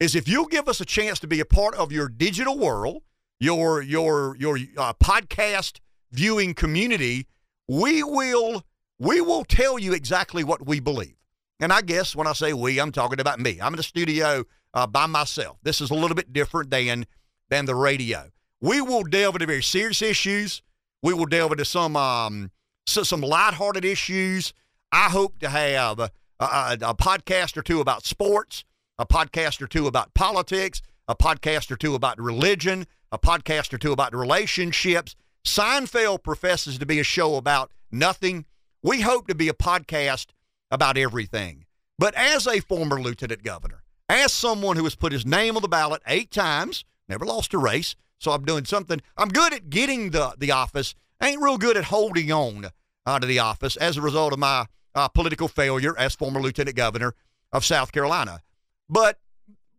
is 0.00 0.14
if 0.14 0.26
you'll 0.26 0.46
give 0.46 0.68
us 0.68 0.80
a 0.80 0.86
chance 0.86 1.18
to 1.20 1.26
be 1.26 1.40
a 1.40 1.44
part 1.44 1.74
of 1.74 1.92
your 1.92 2.08
digital 2.08 2.58
world, 2.58 3.02
your 3.38 3.82
your 3.82 4.36
your 4.36 4.56
uh, 4.78 4.94
podcast 4.94 5.80
viewing 6.12 6.54
community, 6.54 7.26
we 7.68 8.02
will 8.02 8.64
we 8.98 9.20
will 9.20 9.44
tell 9.44 9.78
you 9.78 9.92
exactly 9.92 10.42
what 10.44 10.66
we 10.66 10.80
believe. 10.80 11.16
And 11.60 11.72
I 11.74 11.82
guess 11.82 12.16
when 12.16 12.26
I 12.26 12.32
say 12.32 12.54
we, 12.54 12.80
I'm 12.80 12.90
talking 12.90 13.20
about 13.20 13.38
me. 13.38 13.60
I'm 13.60 13.74
in 13.74 13.76
the 13.76 13.82
studio 13.82 14.44
uh, 14.72 14.86
by 14.86 15.04
myself. 15.04 15.58
This 15.62 15.82
is 15.82 15.90
a 15.90 15.94
little 15.94 16.14
bit 16.14 16.32
different 16.32 16.70
than 16.70 17.04
than 17.50 17.66
the 17.66 17.74
radio. 17.74 18.30
We 18.64 18.80
will 18.80 19.02
delve 19.02 19.34
into 19.34 19.44
very 19.44 19.62
serious 19.62 20.00
issues. 20.00 20.62
We 21.02 21.12
will 21.12 21.26
delve 21.26 21.52
into 21.52 21.66
some 21.66 21.96
um, 21.96 22.50
so, 22.86 23.02
some 23.02 23.20
lighthearted 23.20 23.84
issues. 23.84 24.54
I 24.90 25.10
hope 25.10 25.38
to 25.40 25.50
have 25.50 25.98
a, 25.98 26.10
a, 26.40 26.78
a 26.80 26.94
podcast 26.94 27.58
or 27.58 27.62
two 27.62 27.82
about 27.82 28.06
sports, 28.06 28.64
a 28.98 29.04
podcast 29.04 29.60
or 29.60 29.66
two 29.66 29.86
about 29.86 30.14
politics, 30.14 30.80
a 31.06 31.14
podcast 31.14 31.70
or 31.70 31.76
two 31.76 31.94
about 31.94 32.18
religion, 32.18 32.86
a 33.12 33.18
podcast 33.18 33.74
or 33.74 33.76
two 33.76 33.92
about 33.92 34.16
relationships. 34.16 35.14
Seinfeld 35.46 36.22
professes 36.22 36.78
to 36.78 36.86
be 36.86 36.98
a 36.98 37.04
show 37.04 37.36
about 37.36 37.70
nothing. 37.92 38.46
We 38.82 39.02
hope 39.02 39.26
to 39.26 39.34
be 39.34 39.50
a 39.50 39.52
podcast 39.52 40.28
about 40.70 40.96
everything. 40.96 41.66
But 41.98 42.14
as 42.14 42.46
a 42.46 42.60
former 42.60 42.98
lieutenant 42.98 43.42
governor, 43.42 43.82
as 44.08 44.32
someone 44.32 44.78
who 44.78 44.84
has 44.84 44.94
put 44.94 45.12
his 45.12 45.26
name 45.26 45.54
on 45.54 45.60
the 45.60 45.68
ballot 45.68 46.00
eight 46.06 46.30
times, 46.30 46.86
never 47.10 47.26
lost 47.26 47.52
a 47.52 47.58
race, 47.58 47.94
so 48.24 48.32
I'm 48.32 48.44
doing 48.44 48.64
something. 48.64 49.00
I'm 49.16 49.28
good 49.28 49.52
at 49.52 49.70
getting 49.70 50.10
the, 50.10 50.34
the 50.38 50.50
office, 50.50 50.94
ain't 51.22 51.42
real 51.42 51.58
good 51.58 51.76
at 51.76 51.84
holding 51.84 52.32
on 52.32 52.70
uh, 53.06 53.18
to 53.18 53.26
the 53.26 53.38
office 53.38 53.76
as 53.76 53.96
a 53.96 54.00
result 54.00 54.32
of 54.32 54.38
my 54.38 54.66
uh, 54.94 55.08
political 55.08 55.46
failure 55.46 55.96
as 55.98 56.14
former 56.14 56.40
lieutenant 56.40 56.76
governor 56.76 57.14
of 57.52 57.64
South 57.64 57.92
Carolina. 57.92 58.40
But 58.88 59.18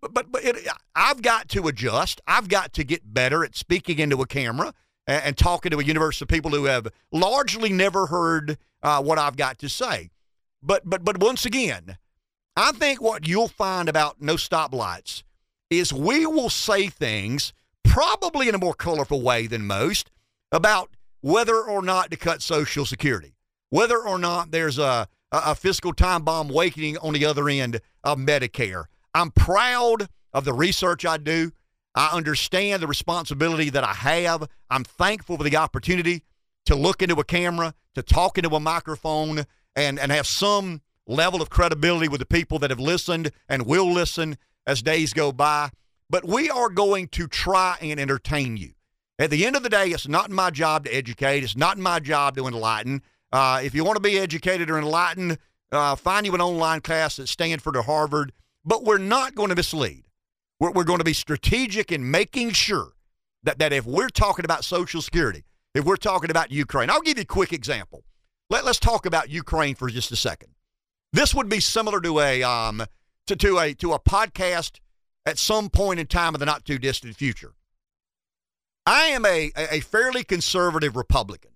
but 0.01 0.31
but 0.31 0.43
it, 0.43 0.67
I've 0.95 1.21
got 1.23 1.49
to 1.49 1.67
adjust. 1.67 2.21
I've 2.27 2.47
got 2.47 2.73
to 2.73 2.83
get 2.83 3.13
better 3.13 3.43
at 3.43 3.55
speaking 3.55 3.97
into 3.97 4.21
a 4.21 4.27
camera 4.27 4.73
and, 5.07 5.23
and 5.23 5.37
talking 5.37 5.71
to 5.71 5.79
a 5.79 5.83
universe 5.83 6.21
of 6.21 6.27
people 6.27 6.51
who 6.51 6.65
have 6.65 6.87
largely 7.11 7.69
never 7.69 8.07
heard 8.07 8.57
uh, 8.83 9.01
what 9.01 9.17
I've 9.17 9.37
got 9.37 9.57
to 9.59 9.69
say. 9.69 10.11
But 10.61 10.87
but 10.87 11.03
but 11.03 11.19
once 11.19 11.45
again, 11.45 11.97
I 12.55 12.71
think 12.73 13.01
what 13.01 13.27
you'll 13.27 13.47
find 13.47 13.89
about 13.89 14.21
no 14.21 14.35
stoplights 14.35 15.23
is 15.71 15.91
we 15.91 16.25
will 16.27 16.49
say 16.49 16.87
things 16.87 17.53
probably 17.85 18.49
in 18.49 18.55
a 18.55 18.59
more 18.59 18.73
colorful 18.73 19.21
way 19.21 19.47
than 19.47 19.65
most 19.65 20.11
about 20.51 20.89
whether 21.21 21.61
or 21.61 21.81
not 21.81 22.11
to 22.11 22.17
cut 22.17 22.41
Social 22.41 22.85
Security, 22.85 23.35
whether 23.69 23.97
or 23.97 24.17
not 24.17 24.51
there's 24.51 24.77
a, 24.77 25.07
a, 25.31 25.55
fiscal 25.55 25.93
time 25.93 26.23
bomb 26.23 26.49
waiting 26.49 26.97
on 26.99 27.13
the 27.13 27.25
other 27.25 27.49
end 27.49 27.81
of 28.03 28.17
Medicare. 28.17 28.85
I'm 29.13 29.31
proud 29.31 30.07
of 30.33 30.45
the 30.45 30.53
research 30.53 31.05
I 31.05 31.17
do. 31.17 31.51
I 31.95 32.09
understand 32.11 32.83
the 32.83 32.87
responsibility 32.87 33.69
that 33.69 33.83
I 33.83 33.93
have. 33.93 34.47
I'm 34.69 34.83
thankful 34.83 35.37
for 35.37 35.43
the 35.43 35.55
opportunity 35.55 36.23
to 36.65 36.75
look 36.75 37.01
into 37.01 37.15
a 37.15 37.23
camera, 37.23 37.73
to 37.95 38.03
talk 38.03 38.37
into 38.37 38.55
a 38.55 38.59
microphone, 38.59 39.45
and, 39.75 39.99
and 39.99 40.11
have 40.11 40.27
some 40.27 40.81
level 41.07 41.41
of 41.41 41.49
credibility 41.49 42.07
with 42.07 42.19
the 42.19 42.25
people 42.25 42.59
that 42.59 42.69
have 42.69 42.79
listened 42.79 43.31
and 43.47 43.65
will 43.65 43.91
listen 43.91 44.37
as 44.67 44.81
days 44.81 45.13
go 45.13 45.31
by. 45.31 45.69
But 46.09 46.25
we 46.25 46.50
are 46.50 46.69
going 46.69 47.07
to 47.09 47.27
try 47.27 47.77
and 47.81 48.00
entertain 48.00 48.57
you. 48.57 48.71
At 49.17 49.29
the 49.29 49.45
end 49.45 49.55
of 49.55 49.63
the 49.63 49.69
day, 49.69 49.88
it's 49.88 50.07
not 50.07 50.29
my 50.29 50.50
job 50.50 50.85
to 50.85 50.93
educate. 50.93 51.43
It's 51.43 51.55
not 51.55 51.77
my 51.77 52.00
job 52.00 52.35
to 52.35 52.47
enlighten. 52.47 53.01
Uh, 53.31 53.62
if 53.63 53.74
you 53.74 53.83
want 53.83 53.95
to 53.95 54.01
be 54.01 54.19
educated 54.19 54.69
or 54.69 54.77
enlightened, 54.77 55.38
uh, 55.71 55.95
find 55.95 56.25
you 56.25 56.35
an 56.35 56.41
online 56.41 56.81
class 56.81 57.17
at 57.17 57.27
Stanford 57.27 57.75
or 57.75 57.83
Harvard. 57.83 58.33
But 58.63 58.83
we're 58.83 58.97
not 58.97 59.35
going 59.35 59.50
to 59.50 59.55
mislead. 59.55 60.03
We're, 60.59 60.71
we're 60.71 60.83
going 60.83 61.00
to 61.00 61.05
be 61.05 61.13
strategic 61.13 61.91
in 61.91 62.09
making 62.12 62.51
sure 62.51 62.93
that, 63.43 63.59
that 63.59 63.74
if 63.74 63.85
we're 63.85 64.09
talking 64.09 64.45
about 64.45 64.63
Social 64.63 65.01
Security, 65.01 65.43
if 65.74 65.85
we're 65.85 65.97
talking 65.97 66.29
about 66.29 66.51
Ukraine, 66.51 66.89
I'll 66.89 67.01
give 67.01 67.17
you 67.17 67.24
a 67.24 67.25
quick 67.25 67.53
example. 67.53 68.03
Let, 68.50 68.65
let's 68.65 68.79
talk 68.79 69.05
about 69.05 69.29
Ukraine 69.29 69.75
for 69.75 69.89
just 69.89 70.12
a 70.12 70.15
second. 70.15 70.50
This 71.13 71.33
would 71.33 71.50
be 71.50 71.59
similar 71.59 72.01
to 72.01 72.19
a 72.19 72.43
um, 72.43 72.83
to, 73.27 73.35
to 73.38 73.57
a 73.59 73.74
to 73.75 73.93
a 73.93 74.00
podcast 74.00 74.79
at 75.25 75.38
some 75.38 75.70
point 75.70 76.00
in 76.00 76.08
time 76.08 76.36
in 76.36 76.39
the 76.39 76.46
not 76.46 76.65
too 76.65 76.77
distant 76.77 77.15
future. 77.15 77.53
I 78.86 79.05
am 79.08 79.25
a, 79.25 79.51
a 79.58 79.79
fairly 79.79 80.24
conservative 80.24 80.96
Republican. 80.96 81.51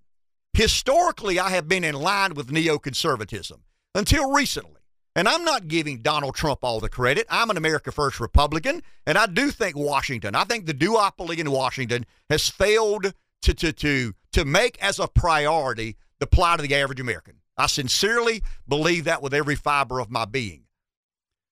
Historically, 0.53 1.39
I 1.39 1.49
have 1.51 1.67
been 1.67 1.83
in 1.83 1.95
line 1.95 2.33
with 2.33 2.47
neoconservatism 2.47 3.59
until 3.93 4.31
recently. 4.31 4.79
And 5.15 5.27
I'm 5.27 5.43
not 5.43 5.67
giving 5.67 6.01
Donald 6.01 6.35
Trump 6.35 6.63
all 6.63 6.79
the 6.79 6.89
credit. 6.89 7.27
I'm 7.29 7.49
an 7.49 7.57
America 7.57 7.91
First 7.91 8.19
Republican, 8.19 8.81
and 9.05 9.17
I 9.17 9.25
do 9.25 9.51
think 9.51 9.75
Washington, 9.75 10.35
I 10.35 10.43
think 10.43 10.65
the 10.65 10.73
duopoly 10.73 11.39
in 11.39 11.51
Washington 11.51 12.05
has 12.29 12.47
failed 12.47 13.13
to, 13.41 13.53
to, 13.53 13.73
to, 13.73 14.13
to 14.31 14.45
make 14.45 14.81
as 14.81 14.99
a 14.99 15.07
priority 15.07 15.97
the 16.19 16.27
plight 16.27 16.59
of 16.59 16.67
the 16.67 16.75
average 16.75 16.99
American. 16.99 17.35
I 17.57 17.67
sincerely 17.67 18.43
believe 18.67 19.05
that 19.05 19.21
with 19.21 19.33
every 19.33 19.55
fiber 19.55 19.99
of 19.99 20.09
my 20.09 20.25
being. 20.25 20.63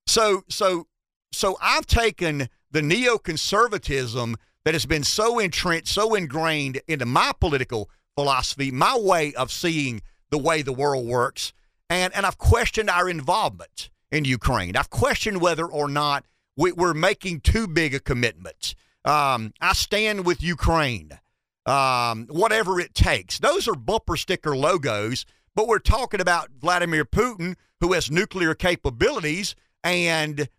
So, 0.05 0.43
so, 0.47 0.87
so 1.31 1.57
I've 1.61 1.85
taken 1.85 2.49
the 2.71 2.81
neoconservatism 2.81 4.35
that 4.65 4.73
has 4.73 4.85
been 4.85 5.03
so 5.03 5.39
entrenched, 5.39 5.87
so 5.87 6.13
ingrained 6.15 6.81
into 6.87 7.05
my 7.05 7.31
political 7.39 7.89
philosophy, 8.15 8.71
my 8.71 8.97
way 8.97 9.33
of 9.35 9.51
seeing 9.51 10.01
the 10.29 10.37
way 10.37 10.61
the 10.61 10.73
world 10.73 11.05
works, 11.05 11.53
and, 11.89 12.13
and 12.15 12.25
I've 12.25 12.37
questioned 12.37 12.89
our 12.89 13.09
involvement 13.09 13.89
in 14.11 14.25
Ukraine. 14.25 14.75
I've 14.75 14.89
questioned 14.89 15.41
whether 15.41 15.65
or 15.65 15.87
not 15.87 16.25
we, 16.57 16.73
are 16.77 16.93
making 16.93 17.41
too 17.41 17.67
big 17.67 17.93
a 17.93 17.99
commitment. 17.99 18.75
Um, 19.05 19.53
I 19.61 19.73
stand 19.73 20.25
with 20.25 20.43
Ukraine, 20.43 21.19
um, 21.65 22.27
whatever 22.29 22.79
it 22.79 22.93
takes. 22.93 23.39
Those 23.39 23.67
are 23.67 23.75
bumper 23.75 24.17
sticker 24.17 24.55
logos, 24.55 25.25
but 25.55 25.67
we're 25.67 25.79
talking 25.79 26.19
about 26.19 26.49
Vladimir 26.59 27.05
Putin, 27.05 27.55
who 27.79 27.93
has 27.93 28.11
nuclear 28.11 28.53
capabilities 28.53 29.55
and 29.83 30.49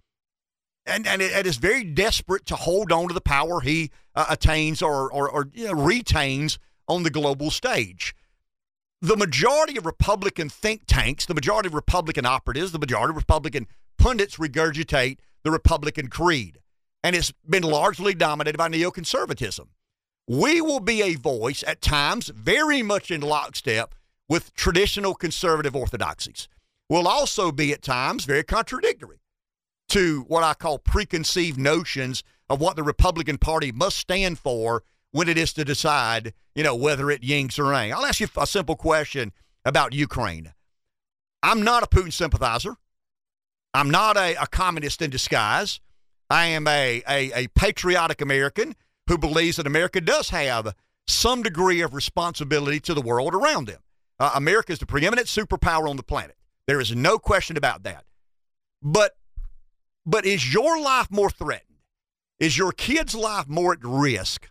and 0.89 1.07
and 1.07 1.23
it, 1.23 1.33
it 1.33 1.47
is 1.47 1.57
very 1.57 1.85
desperate 1.85 2.47
to 2.47 2.57
hold 2.57 2.91
on 2.93 3.09
to 3.09 3.15
the 3.15 3.21
power 3.21 3.61
he 3.61 3.91
uh, 4.15 4.27
attains 4.31 4.83
or 4.83 5.11
or, 5.13 5.29
or 5.29 5.49
you 5.53 5.67
know, 5.67 5.75
retains 5.75 6.59
on 6.89 7.03
the 7.03 7.11
global 7.11 7.51
stage 7.51 8.15
the 9.01 9.17
majority 9.17 9.77
of 9.77 9.87
Republican 9.87 10.49
think 10.49 10.83
tanks, 10.87 11.27
the 11.27 11.35
majority 11.35 11.69
of 11.69 11.75
Republican 11.75 12.27
operatives, 12.27 12.73
the 12.73 12.79
majority 12.79 13.11
of 13.11 13.17
Republican 13.17 13.67
pundits 13.97 14.37
regurgitate 14.37 15.19
the 15.45 15.51
Republican 15.51 16.09
creed. 16.09 16.59
And 17.05 17.15
it's 17.15 17.33
been 17.49 17.63
largely 17.63 18.15
dominated 18.15 18.59
by 18.59 18.69
neoconservatism. 18.69 19.67
We 20.27 20.61
will 20.61 20.81
be 20.81 21.03
a 21.03 21.15
voice 21.15 21.63
at 21.67 21.81
times 21.81 22.29
very 22.29 22.83
much 22.83 23.11
in 23.11 23.21
lockstep 23.21 23.95
with 24.29 24.53
traditional 24.55 25.15
conservative 25.15 25.77
orthodoxies. 25.77 26.49
We'll 26.91 27.09
also 27.09 27.53
be 27.53 27.73
at 27.73 27.83
times 27.83 28.25
very 28.25 28.43
contradictory 28.43 29.21
to 29.89 30.25
what 30.29 30.45
I 30.45 30.55
call 30.55 30.79
preconceived 30.79 31.59
notions 31.59 32.23
of 32.49 32.61
what 32.61 32.77
the 32.77 32.83
Republican 32.83 33.39
Party 33.39 33.73
must 33.73 33.97
stand 33.97 34.39
for 34.39 34.83
when 35.13 35.29
it 35.29 35.39
is 35.39 35.53
to 35.55 35.65
decide, 35.65 36.35
you 36.55 36.63
know, 36.63 36.75
whether 36.75 37.11
it 37.11 37.23
yinks 37.23 37.59
or 37.59 37.73
ain't. 37.75 37.95
I'll 37.95 38.05
ask 38.05 38.21
you 38.21 38.29
a 38.37 38.47
simple 38.47 38.77
question 38.77 39.33
about 39.65 39.93
Ukraine. 39.95 40.53
I'm 41.43 41.63
not 41.63 41.83
a 41.83 41.87
Putin 41.87 42.13
sympathizer. 42.13 42.77
I'm 43.75 43.91
not 43.91 44.17
a, 44.17 44.35
a 44.43 44.47
communist 44.47 45.03
in 45.03 45.11
disguise. 45.11 45.81
I 46.31 46.47
am 46.47 46.67
a, 46.67 47.03
a, 47.09 47.45
a 47.45 47.49
patriotic 47.49 48.21
American 48.21 48.75
who 49.07 49.17
believes 49.19 49.57
that 49.57 49.67
America 49.67 50.01
does 50.01 50.31
have 50.31 50.75
some 51.07 51.43
degree 51.43 51.81
of 51.81 51.95
responsibility 51.95 52.81
to 52.81 52.95
the 52.95 53.01
world 53.01 53.35
around 53.35 53.67
them. 53.67 53.81
Uh, 54.21 54.33
America 54.35 54.73
is 54.73 54.79
the 54.79 54.87
preeminent 54.87 55.27
superpower 55.27 55.89
on 55.89 55.97
the 55.97 56.03
planet. 56.03 56.37
There 56.67 56.81
is 56.81 56.95
no 56.95 57.19
question 57.19 57.57
about 57.57 57.85
that. 57.85 58.05
But 58.83 59.17
but 60.09 60.25
is 60.25 60.55
your 60.55 60.81
life 60.81 61.11
more 61.11 61.29
threatened? 61.29 61.65
Is 62.41 62.57
your 62.57 62.73
kid's 62.73 63.15
life 63.15 63.47
more 63.47 63.75
at 63.75 63.79
risk 63.83 64.51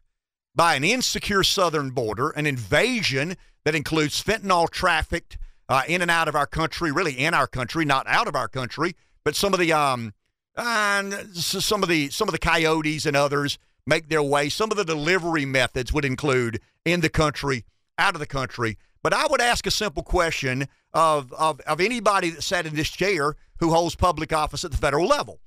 by 0.53 0.75
an 0.75 0.83
insecure 0.83 1.41
southern 1.41 1.89
border, 1.89 2.29
an 2.29 2.45
invasion 2.45 3.35
that 3.65 3.73
includes 3.73 4.23
fentanyl 4.23 4.69
trafficked 4.69 5.39
uh, 5.67 5.81
in 5.87 6.03
and 6.03 6.11
out 6.11 6.27
of 6.27 6.35
our 6.35 6.45
country, 6.45 6.91
really 6.91 7.13
in 7.13 7.33
our 7.33 7.47
country, 7.47 7.85
not 7.85 8.05
out 8.07 8.27
of 8.27 8.35
our 8.35 8.47
country, 8.47 8.95
but 9.23 9.35
some 9.35 9.51
of 9.51 9.59
the 9.59 9.73
um, 9.73 10.13
uh, 10.55 11.11
some 11.33 11.81
of 11.81 11.89
the 11.89 12.09
some 12.11 12.27
of 12.27 12.33
the 12.33 12.39
coyotes 12.39 13.07
and 13.07 13.17
others 13.17 13.57
make 13.87 14.09
their 14.09 14.21
way. 14.21 14.49
Some 14.49 14.69
of 14.69 14.77
the 14.77 14.85
delivery 14.85 15.45
methods 15.45 15.91
would 15.91 16.05
include 16.05 16.61
in 16.85 17.01
the 17.01 17.09
country, 17.09 17.65
out 17.97 18.13
of 18.13 18.19
the 18.19 18.27
country. 18.27 18.77
But 19.01 19.13
I 19.13 19.25
would 19.27 19.41
ask 19.41 19.65
a 19.65 19.71
simple 19.71 20.03
question 20.03 20.67
of, 20.93 21.31
of, 21.33 21.61
of 21.61 21.79
anybody 21.79 22.29
that 22.31 22.41
sat 22.43 22.65
in 22.65 22.75
this 22.75 22.89
chair 22.89 23.35
who 23.59 23.71
holds 23.71 23.95
public 23.95 24.33
office 24.33 24.65
at 24.65 24.71
the 24.71 24.77
federal 24.77 25.07
level. 25.07 25.39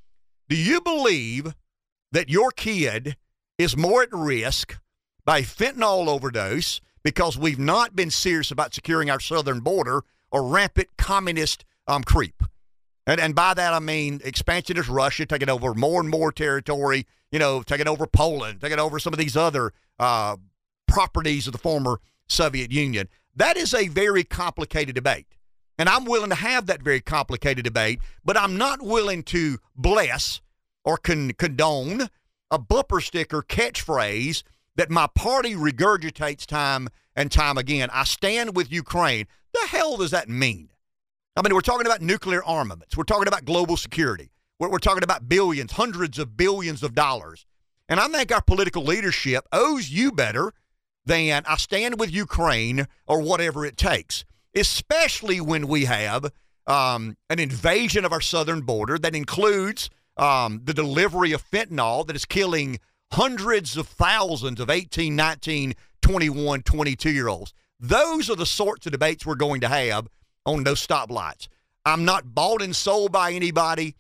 Do 0.51 0.57
you 0.57 0.81
believe 0.81 1.55
that 2.11 2.29
your 2.29 2.51
kid 2.51 3.17
is 3.57 3.77
more 3.77 4.03
at 4.03 4.09
risk 4.13 4.79
by 5.25 5.43
fentanyl 5.43 6.09
overdose 6.09 6.81
because 7.05 7.39
we've 7.39 7.59
not 7.59 7.95
been 7.95 8.11
serious 8.11 8.51
about 8.51 8.75
securing 8.75 9.09
our 9.09 9.21
southern 9.21 9.61
border 9.61 10.03
or 10.33 10.49
rampant 10.49 10.89
communist 10.99 11.65
um, 11.87 12.03
creep. 12.03 12.43
And, 13.07 13.21
and 13.21 13.33
by 13.33 13.55
that, 13.55 13.73
I 13.73 13.79
mean 13.79 14.21
expansionist 14.25 14.89
Russia 14.89 15.25
taking 15.25 15.49
over 15.49 15.73
more 15.73 16.01
and 16.01 16.11
more 16.11 16.33
territory, 16.33 17.07
you 17.31 17.39
know, 17.39 17.63
taking 17.63 17.87
over 17.87 18.09
Poland, 18.09 18.61
taking 18.61 18.81
over 18.81 18.99
some 18.99 19.13
of 19.13 19.21
these 19.21 19.37
other 19.37 19.73
uh, 20.01 20.37
properties 20.89 21.47
of 21.47 21.53
the 21.53 21.59
former 21.59 22.01
Soviet 22.29 22.73
Union. 22.73 23.09
That 23.37 23.57
is 23.57 23.73
a 23.73 23.87
very 23.87 24.25
complicated 24.25 24.97
debate. 24.97 25.37
And 25.81 25.89
I'm 25.89 26.05
willing 26.05 26.29
to 26.29 26.37
have 26.37 26.67
that 26.67 26.83
very 26.83 27.01
complicated 27.01 27.65
debate, 27.65 28.01
but 28.23 28.37
I'm 28.37 28.59
not 28.59 28.83
willing 28.83 29.23
to 29.23 29.57
bless 29.75 30.43
or 30.85 30.99
con- 30.99 31.33
condone 31.39 32.11
a 32.51 32.59
bumper 32.59 33.01
sticker 33.01 33.41
catchphrase 33.41 34.43
that 34.77 34.91
my 34.91 35.07
party 35.15 35.55
regurgitates 35.55 36.45
time 36.45 36.91
and 37.17 37.33
time 37.33 37.57
again. 37.57 37.89
I 37.95 38.05
stand 38.05 38.55
with 38.55 38.71
Ukraine. 38.71 39.27
The 39.55 39.69
hell 39.69 39.97
does 39.97 40.11
that 40.11 40.29
mean? 40.29 40.69
I 41.35 41.41
mean, 41.41 41.55
we're 41.55 41.63
talking 41.63 41.87
about 41.87 42.03
nuclear 42.03 42.45
armaments. 42.45 42.95
We're 42.95 43.05
talking 43.05 43.27
about 43.29 43.47
global 43.47 43.79
security. 43.79 44.33
We're, 44.59 44.69
we're 44.69 44.81
talking 44.81 45.03
about 45.03 45.31
billions, 45.31 45.73
hundreds 45.73 46.19
of 46.19 46.37
billions 46.37 46.83
of 46.83 46.95
dollars. 46.95 47.47
And 47.89 47.99
I 47.99 48.07
think 48.09 48.31
our 48.31 48.43
political 48.43 48.83
leadership 48.83 49.47
owes 49.51 49.89
you 49.89 50.13
better 50.13 50.53
than 51.07 51.43
I 51.47 51.57
stand 51.57 51.99
with 51.99 52.13
Ukraine 52.13 52.87
or 53.07 53.23
whatever 53.23 53.65
it 53.65 53.79
takes, 53.79 54.27
especially 54.55 55.41
when 55.41 55.69
we 55.69 55.85
have 55.85 56.33
um, 56.67 57.17
an 57.29 57.39
invasion 57.39 58.05
of 58.05 58.13
our 58.13 58.21
southern 58.21 58.61
border 58.61 58.99
that 58.99 59.15
includes 59.15 59.91
um, 60.17 60.61
the 60.65 60.75
delivery 60.75 61.33
of 61.33 61.49
fentanyl 61.51 62.07
that 62.07 62.17
is 62.17 62.25
killing 62.25 62.79
hundreds 63.13 63.77
of 63.77 63.89
thousands 63.89 64.61
of 64.61 64.71
18, 64.71 65.17
19, 65.17 65.75
21, 66.03 66.63
22 66.63 67.11
year 67.11 67.29
olds. 67.29 67.53
Those 67.79 68.29
are 68.31 68.37
the 68.37 68.47
sorts 68.47 68.87
of 68.87 68.93
debates 68.93 69.25
we're 69.25 69.35
going 69.35 69.63
to 69.63 69.69
have 69.69 70.09
on 70.45 70.65
those 70.65 70.87
stoplights. 70.87 71.49
I'm 71.85 72.05
not 72.05 72.35
bought 72.35 72.63
and 72.63 72.77
sold 72.77 73.11
by 73.11 73.33
anybody. 73.33 73.97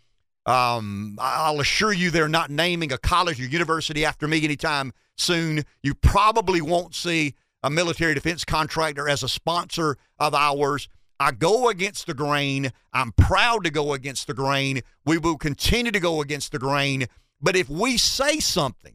Um, 0.46 1.16
I'll 1.20 1.60
assure 1.60 1.92
you 1.92 2.10
they're 2.10 2.28
not 2.28 2.50
naming 2.50 2.92
a 2.92 2.98
college 2.98 3.40
or 3.40 3.44
university 3.44 4.04
after 4.04 4.28
me 4.28 4.44
anytime 4.44 4.92
soon. 5.16 5.64
You 5.82 5.94
probably 5.94 6.60
won't 6.60 6.94
see 6.94 7.34
a 7.62 7.70
military 7.70 8.14
defense 8.14 8.44
contractor 8.44 9.08
as 9.08 9.22
a 9.22 9.28
sponsor 9.28 9.96
of 10.18 10.34
ours. 10.34 10.88
I 11.18 11.32
go 11.32 11.68
against 11.68 12.06
the 12.06 12.14
grain. 12.14 12.72
I'm 12.92 13.12
proud 13.12 13.64
to 13.64 13.70
go 13.70 13.92
against 13.92 14.26
the 14.26 14.34
grain. 14.34 14.80
We 15.04 15.18
will 15.18 15.36
continue 15.36 15.92
to 15.92 16.00
go 16.00 16.20
against 16.20 16.52
the 16.52 16.58
grain. 16.58 17.06
But 17.40 17.56
if 17.56 17.68
we 17.68 17.96
say 17.98 18.40
something 18.40 18.94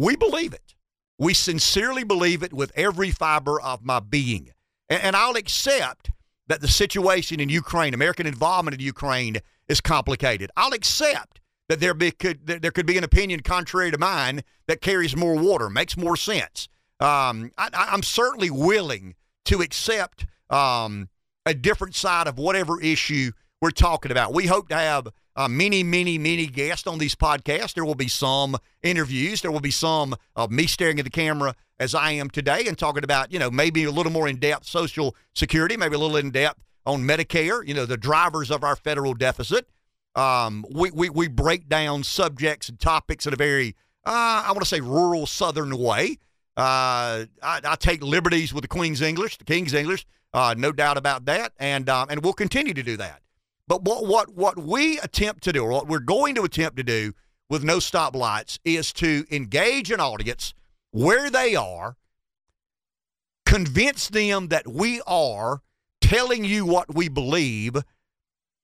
we 0.00 0.16
believe 0.16 0.54
it. 0.54 0.74
We 1.18 1.34
sincerely 1.34 2.04
believe 2.04 2.42
it 2.42 2.54
with 2.54 2.72
every 2.74 3.10
fiber 3.10 3.60
of 3.60 3.84
my 3.84 4.00
being. 4.00 4.50
and, 4.88 5.02
and 5.02 5.14
I'll 5.14 5.36
accept 5.36 6.10
that 6.46 6.62
the 6.62 6.68
situation 6.68 7.38
in 7.38 7.50
Ukraine, 7.50 7.92
American 7.92 8.26
involvement 8.26 8.74
in 8.74 8.80
Ukraine, 8.80 9.36
is 9.68 9.82
complicated. 9.82 10.50
I'll 10.56 10.72
accept 10.72 11.42
that 11.68 11.80
there 11.80 11.92
be 11.92 12.12
could 12.12 12.46
there 12.46 12.70
could 12.70 12.86
be 12.86 12.96
an 12.96 13.04
opinion 13.04 13.40
contrary 13.40 13.90
to 13.90 13.98
mine 13.98 14.40
that 14.68 14.80
carries 14.80 15.14
more 15.14 15.36
water, 15.36 15.68
makes 15.68 15.98
more 15.98 16.16
sense. 16.16 16.66
Um, 17.00 17.50
I, 17.56 17.70
I'm 17.72 18.02
certainly 18.02 18.50
willing 18.50 19.14
to 19.46 19.62
accept 19.62 20.26
um, 20.50 21.08
a 21.46 21.54
different 21.54 21.94
side 21.94 22.26
of 22.26 22.38
whatever 22.38 22.80
issue 22.80 23.32
we're 23.60 23.70
talking 23.70 24.10
about. 24.10 24.32
We 24.32 24.46
hope 24.46 24.68
to 24.68 24.76
have 24.76 25.08
uh, 25.36 25.48
many, 25.48 25.82
many, 25.82 26.18
many 26.18 26.46
guests 26.46 26.86
on 26.86 26.98
these 26.98 27.14
podcasts. 27.14 27.74
There 27.74 27.84
will 27.84 27.94
be 27.94 28.08
some 28.08 28.56
interviews. 28.82 29.40
There 29.40 29.50
will 29.50 29.60
be 29.60 29.70
some 29.70 30.14
of 30.36 30.50
me 30.50 30.66
staring 30.66 30.98
at 30.98 31.04
the 31.04 31.10
camera 31.10 31.54
as 31.78 31.94
I 31.94 32.12
am 32.12 32.28
today 32.28 32.66
and 32.66 32.76
talking 32.76 33.04
about, 33.04 33.32
you 33.32 33.38
know, 33.38 33.50
maybe 33.50 33.84
a 33.84 33.90
little 33.90 34.12
more 34.12 34.28
in 34.28 34.36
depth 34.36 34.66
Social 34.66 35.16
Security, 35.34 35.76
maybe 35.76 35.94
a 35.94 35.98
little 35.98 36.16
in 36.16 36.30
depth 36.30 36.62
on 36.84 37.02
Medicare, 37.04 37.66
you 37.66 37.74
know, 37.74 37.86
the 37.86 37.96
drivers 37.96 38.50
of 38.50 38.62
our 38.62 38.76
federal 38.76 39.14
deficit. 39.14 39.66
Um, 40.14 40.66
we, 40.70 40.90
we, 40.90 41.08
we 41.08 41.28
break 41.28 41.68
down 41.68 42.02
subjects 42.02 42.68
and 42.68 42.78
topics 42.78 43.26
in 43.26 43.32
a 43.32 43.36
very, 43.36 43.76
uh, 44.04 44.44
I 44.44 44.48
want 44.48 44.60
to 44.60 44.66
say, 44.66 44.80
rural 44.80 45.26
Southern 45.26 45.76
way. 45.78 46.18
Uh, 46.60 47.24
I, 47.42 47.60
I, 47.64 47.76
take 47.76 48.02
liberties 48.02 48.52
with 48.52 48.60
the 48.60 48.68
Queen's 48.68 49.00
English, 49.00 49.38
the 49.38 49.44
King's 49.44 49.72
English, 49.72 50.06
uh, 50.34 50.54
no 50.58 50.72
doubt 50.72 50.98
about 50.98 51.24
that, 51.24 51.54
and 51.58 51.88
um, 51.88 52.08
and 52.10 52.22
we'll 52.22 52.34
continue 52.34 52.74
to 52.74 52.82
do 52.82 52.98
that. 52.98 53.22
But 53.66 53.82
what 53.82 54.06
what 54.06 54.34
what 54.34 54.58
we 54.58 54.98
attempt 54.98 55.42
to 55.44 55.54
do, 55.54 55.64
or 55.64 55.70
what 55.70 55.88
we're 55.88 56.00
going 56.00 56.34
to 56.34 56.42
attempt 56.42 56.76
to 56.76 56.82
do 56.82 57.14
with 57.48 57.64
no 57.64 57.78
stoplights, 57.78 58.58
is 58.62 58.92
to 58.94 59.24
engage 59.30 59.90
an 59.90 60.00
audience 60.00 60.52
where 60.90 61.30
they 61.30 61.56
are, 61.56 61.96
convince 63.46 64.08
them 64.08 64.48
that 64.48 64.68
we 64.68 65.00
are 65.06 65.62
telling 66.02 66.44
you 66.44 66.66
what 66.66 66.94
we 66.94 67.08
believe, 67.08 67.74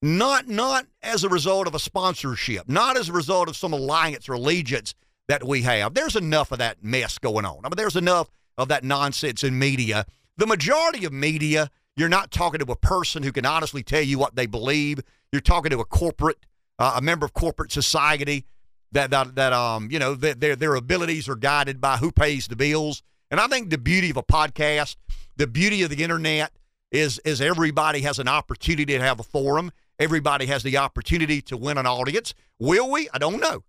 not 0.03 0.49
not 0.49 0.85
as 1.03 1.25
a 1.25 1.31
result 1.31 1.67
of 1.67 1.75
a 1.75 1.79
sponsorship, 1.79 2.69
not 2.69 2.99
as 2.99 3.09
a 3.09 3.15
result 3.15 3.49
of 3.49 3.57
some 3.57 3.73
alliance 3.73 4.29
or 4.29 4.35
allegiance 4.35 4.95
that 5.29 5.45
we 5.45 5.63
have. 5.63 5.95
There's 5.95 6.17
enough 6.17 6.53
of 6.53 6.59
that 6.59 6.83
mess 6.83 7.19
going 7.19 7.45
on. 7.45 7.61
I 7.65 7.69
mean, 7.69 7.77
there's 7.77 7.97
enough 7.97 8.31
of 8.59 8.69
that 8.69 8.85
nonsense 8.85 9.45
in 9.45 9.59
media. 9.59 10.07
The 10.37 10.47
majority 10.47 11.05
of 11.05 11.13
media, 11.13 11.71
you're 11.97 12.09
not 12.09 12.31
talking 12.31 12.61
to 12.61 12.73
a 12.73 12.77
person 12.77 13.23
who 13.23 13.33
can 13.33 13.47
honestly 13.47 13.83
tell 13.83 14.03
you 14.03 14.19
what 14.19 14.37
they 14.37 14.47
believe. 14.47 15.01
You're 15.33 15.41
talking 15.41 15.71
to 15.71 15.81
a 15.81 15.85
corporate, 15.85 16.39
uh, 16.79 16.95
a 16.97 17.03
member 17.03 17.27
of 17.27 17.33
corporate 17.33 17.73
society 17.73 18.45
that 18.93 19.11
that, 19.11 19.35
that 19.35 19.53
um 19.53 19.89
you 19.91 19.99
know 19.99 20.15
that 20.15 20.41
their 20.41 20.57
their 20.57 20.75
abilities 20.75 21.29
are 21.29 21.37
guided 21.37 21.81
by 21.81 21.97
who 21.97 22.13
pays 22.13 22.47
the 22.47 22.57
bills. 22.57 23.03
And 23.31 23.41
I 23.41 23.49
think 23.49 23.71
the 23.71 23.79
beauty 23.79 24.11
of 24.11 24.17
a 24.17 24.23
podcast, 24.23 24.97
the 25.37 25.47
beauty 25.47 25.83
of 25.83 25.91
the 25.91 26.03
internet 26.03 26.53
is 26.93 27.19
is 27.25 27.41
everybody 27.41 28.03
has 28.03 28.19
an 28.19 28.29
opportunity 28.29 28.97
to 28.97 29.01
have 29.01 29.21
a 29.21 29.25
forum. 29.25 29.73
Everybody 29.99 30.47
has 30.47 30.63
the 30.63 30.77
opportunity 30.77 31.41
to 31.43 31.57
win 31.57 31.79
an 31.79 31.87
audience. 31.87 32.35
Will 32.59 32.91
we? 32.91 33.09
I 33.13 33.19
don't 33.19 33.41
know. 33.41 33.65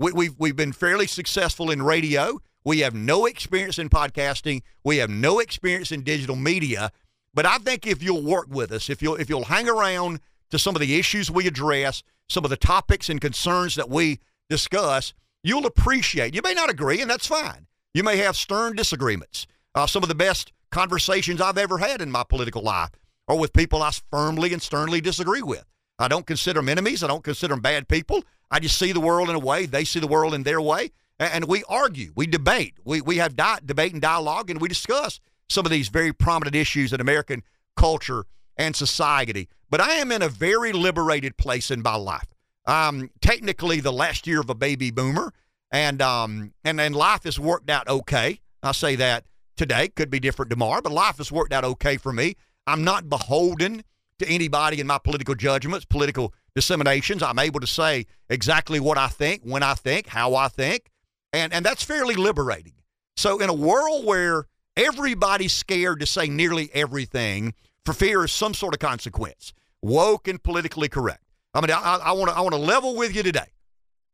We, 0.00 0.12
we've 0.12 0.34
we've 0.38 0.56
been 0.56 0.72
fairly 0.72 1.06
successful 1.06 1.70
in 1.70 1.82
radio. 1.82 2.40
We 2.64 2.78
have 2.80 2.94
no 2.94 3.26
experience 3.26 3.78
in 3.78 3.90
podcasting. 3.90 4.62
We 4.82 4.96
have 4.96 5.10
no 5.10 5.40
experience 5.40 5.92
in 5.92 6.02
digital 6.02 6.36
media. 6.36 6.90
But 7.34 7.44
I 7.44 7.58
think 7.58 7.86
if 7.86 8.02
you'll 8.02 8.22
work 8.22 8.46
with 8.48 8.72
us, 8.72 8.88
if 8.88 9.02
you'll 9.02 9.16
if 9.16 9.28
you'll 9.28 9.44
hang 9.44 9.68
around 9.68 10.20
to 10.50 10.58
some 10.58 10.74
of 10.74 10.80
the 10.80 10.98
issues 10.98 11.30
we 11.30 11.46
address, 11.46 12.02
some 12.30 12.44
of 12.44 12.50
the 12.50 12.56
topics 12.56 13.10
and 13.10 13.20
concerns 13.20 13.74
that 13.74 13.90
we 13.90 14.20
discuss, 14.48 15.12
you'll 15.44 15.66
appreciate. 15.66 16.34
You 16.34 16.40
may 16.42 16.54
not 16.54 16.70
agree, 16.70 17.02
and 17.02 17.10
that's 17.10 17.26
fine. 17.26 17.66
You 17.92 18.02
may 18.02 18.16
have 18.16 18.36
stern 18.36 18.76
disagreements. 18.76 19.46
Uh, 19.74 19.86
some 19.86 20.02
of 20.02 20.08
the 20.08 20.14
best 20.14 20.50
conversations 20.70 21.42
I've 21.42 21.58
ever 21.58 21.76
had 21.76 22.00
in 22.00 22.10
my 22.10 22.24
political 22.24 22.62
life 22.62 22.90
are 23.28 23.36
with 23.36 23.52
people 23.52 23.82
I 23.82 23.90
firmly 24.10 24.54
and 24.54 24.62
sternly 24.62 25.02
disagree 25.02 25.42
with. 25.42 25.66
I 26.00 26.08
don't 26.08 26.26
consider 26.26 26.60
them 26.60 26.68
enemies. 26.68 27.04
I 27.04 27.06
don't 27.06 27.22
consider 27.22 27.54
them 27.54 27.60
bad 27.60 27.88
people. 27.88 28.24
I 28.50 28.58
just 28.58 28.78
see 28.78 28.92
the 28.92 29.00
world 29.00 29.28
in 29.28 29.36
a 29.36 29.40
way. 29.40 29.66
They 29.66 29.84
see 29.84 30.00
the 30.00 30.06
world 30.06 30.34
in 30.34 30.42
their 30.42 30.60
way. 30.60 30.90
And 31.18 31.44
we 31.44 31.62
argue, 31.68 32.12
we 32.16 32.26
debate, 32.26 32.78
we, 32.82 33.02
we 33.02 33.18
have 33.18 33.36
di- 33.36 33.58
debate 33.64 33.92
and 33.92 34.00
dialogue, 34.00 34.48
and 34.48 34.58
we 34.58 34.68
discuss 34.68 35.20
some 35.50 35.66
of 35.66 35.70
these 35.70 35.88
very 35.88 36.14
prominent 36.14 36.56
issues 36.56 36.94
in 36.94 37.00
American 37.00 37.42
culture 37.76 38.24
and 38.56 38.74
society. 38.74 39.48
But 39.68 39.82
I 39.82 39.96
am 39.96 40.10
in 40.10 40.22
a 40.22 40.30
very 40.30 40.72
liberated 40.72 41.36
place 41.36 41.70
in 41.70 41.82
my 41.82 41.96
life. 41.96 42.26
I'm 42.66 43.10
technically, 43.20 43.80
the 43.80 43.92
last 43.92 44.26
year 44.26 44.40
of 44.40 44.48
a 44.48 44.54
baby 44.54 44.90
boomer, 44.90 45.32
and 45.70 46.00
um, 46.00 46.54
and 46.64 46.80
and 46.80 46.96
life 46.96 47.24
has 47.24 47.38
worked 47.38 47.70
out 47.70 47.88
okay. 47.88 48.40
I 48.62 48.72
say 48.72 48.96
that 48.96 49.24
today 49.56 49.88
could 49.88 50.10
be 50.10 50.20
different 50.20 50.50
tomorrow, 50.50 50.80
but 50.80 50.92
life 50.92 51.18
has 51.18 51.30
worked 51.30 51.52
out 51.52 51.64
okay 51.64 51.96
for 51.96 52.12
me. 52.12 52.36
I'm 52.66 52.84
not 52.84 53.08
beholden 53.08 53.84
to 54.20 54.28
anybody 54.28 54.80
in 54.80 54.86
my 54.86 54.98
political 54.98 55.34
judgments, 55.34 55.84
political 55.84 56.32
disseminations. 56.54 57.22
I'm 57.22 57.38
able 57.38 57.60
to 57.60 57.66
say 57.66 58.06
exactly 58.28 58.80
what 58.80 58.98
I 58.98 59.08
think, 59.08 59.42
when 59.42 59.62
I 59.62 59.74
think, 59.74 60.06
how 60.06 60.34
I 60.34 60.48
think, 60.48 60.90
and 61.32 61.52
and 61.52 61.64
that's 61.64 61.82
fairly 61.82 62.14
liberating. 62.14 62.74
So 63.16 63.38
in 63.38 63.48
a 63.50 63.54
world 63.54 64.04
where 64.04 64.46
everybody's 64.76 65.52
scared 65.52 66.00
to 66.00 66.06
say 66.06 66.28
nearly 66.28 66.70
everything 66.72 67.54
for 67.84 67.92
fear 67.92 68.24
of 68.24 68.30
some 68.30 68.54
sort 68.54 68.74
of 68.74 68.80
consequence, 68.80 69.52
woke 69.82 70.28
and 70.28 70.42
politically 70.42 70.88
correct. 70.88 71.24
I 71.52 71.60
mean, 71.60 71.70
I 71.72 72.12
want 72.12 72.30
to 72.30 72.36
I 72.36 72.40
want 72.40 72.54
to 72.54 72.60
level 72.60 72.96
with 72.96 73.14
you 73.14 73.22
today, 73.22 73.52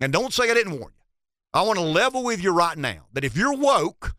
and 0.00 0.12
don't 0.12 0.32
say 0.32 0.50
I 0.50 0.54
didn't 0.54 0.78
warn 0.78 0.92
you. 0.96 1.04
I 1.52 1.62
want 1.62 1.78
to 1.78 1.84
level 1.84 2.24
with 2.24 2.42
you 2.42 2.52
right 2.52 2.76
now 2.76 3.06
that 3.12 3.24
if 3.24 3.36
you're 3.36 3.56
woke 3.56 4.14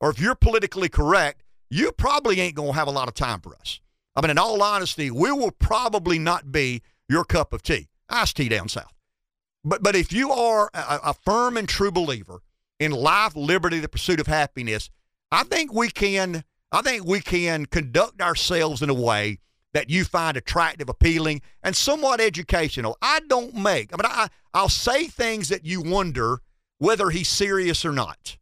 or 0.00 0.10
if 0.10 0.20
you're 0.20 0.34
politically 0.34 0.88
correct, 0.88 1.42
you 1.70 1.92
probably 1.92 2.40
ain't 2.40 2.56
to 2.56 2.72
have 2.72 2.88
a 2.88 2.90
lot 2.90 3.08
of 3.08 3.14
time 3.14 3.40
for 3.40 3.54
us. 3.56 3.80
I 4.14 4.20
mean, 4.20 4.30
in 4.30 4.38
all 4.38 4.62
honesty, 4.62 5.10
we 5.10 5.32
will 5.32 5.50
probably 5.52 6.18
not 6.18 6.52
be 6.52 6.82
your 7.08 7.24
cup 7.24 7.52
of 7.52 7.62
tea. 7.62 7.88
Iced 8.08 8.36
tea 8.36 8.48
down 8.48 8.68
south. 8.68 8.92
But 9.64 9.82
but 9.82 9.94
if 9.94 10.12
you 10.12 10.32
are 10.32 10.70
a, 10.74 11.00
a 11.04 11.14
firm 11.14 11.56
and 11.56 11.68
true 11.68 11.92
believer 11.92 12.42
in 12.78 12.90
life, 12.90 13.36
liberty, 13.36 13.78
the 13.78 13.88
pursuit 13.88 14.20
of 14.20 14.26
happiness, 14.26 14.90
I 15.30 15.44
think 15.44 15.72
we 15.72 15.88
can 15.88 16.44
I 16.70 16.82
think 16.82 17.04
we 17.04 17.20
can 17.20 17.66
conduct 17.66 18.20
ourselves 18.20 18.82
in 18.82 18.90
a 18.90 18.94
way 18.94 19.38
that 19.72 19.88
you 19.88 20.04
find 20.04 20.36
attractive, 20.36 20.88
appealing, 20.88 21.40
and 21.62 21.74
somewhat 21.74 22.20
educational. 22.20 22.98
I 23.00 23.20
don't 23.28 23.54
make. 23.54 23.92
I 23.92 23.96
mean, 23.96 24.12
I 24.12 24.28
I'll 24.52 24.68
say 24.68 25.06
things 25.06 25.48
that 25.48 25.64
you 25.64 25.80
wonder 25.80 26.40
whether 26.78 27.10
he's 27.10 27.28
serious 27.28 27.84
or 27.84 27.92
not. 27.92 28.36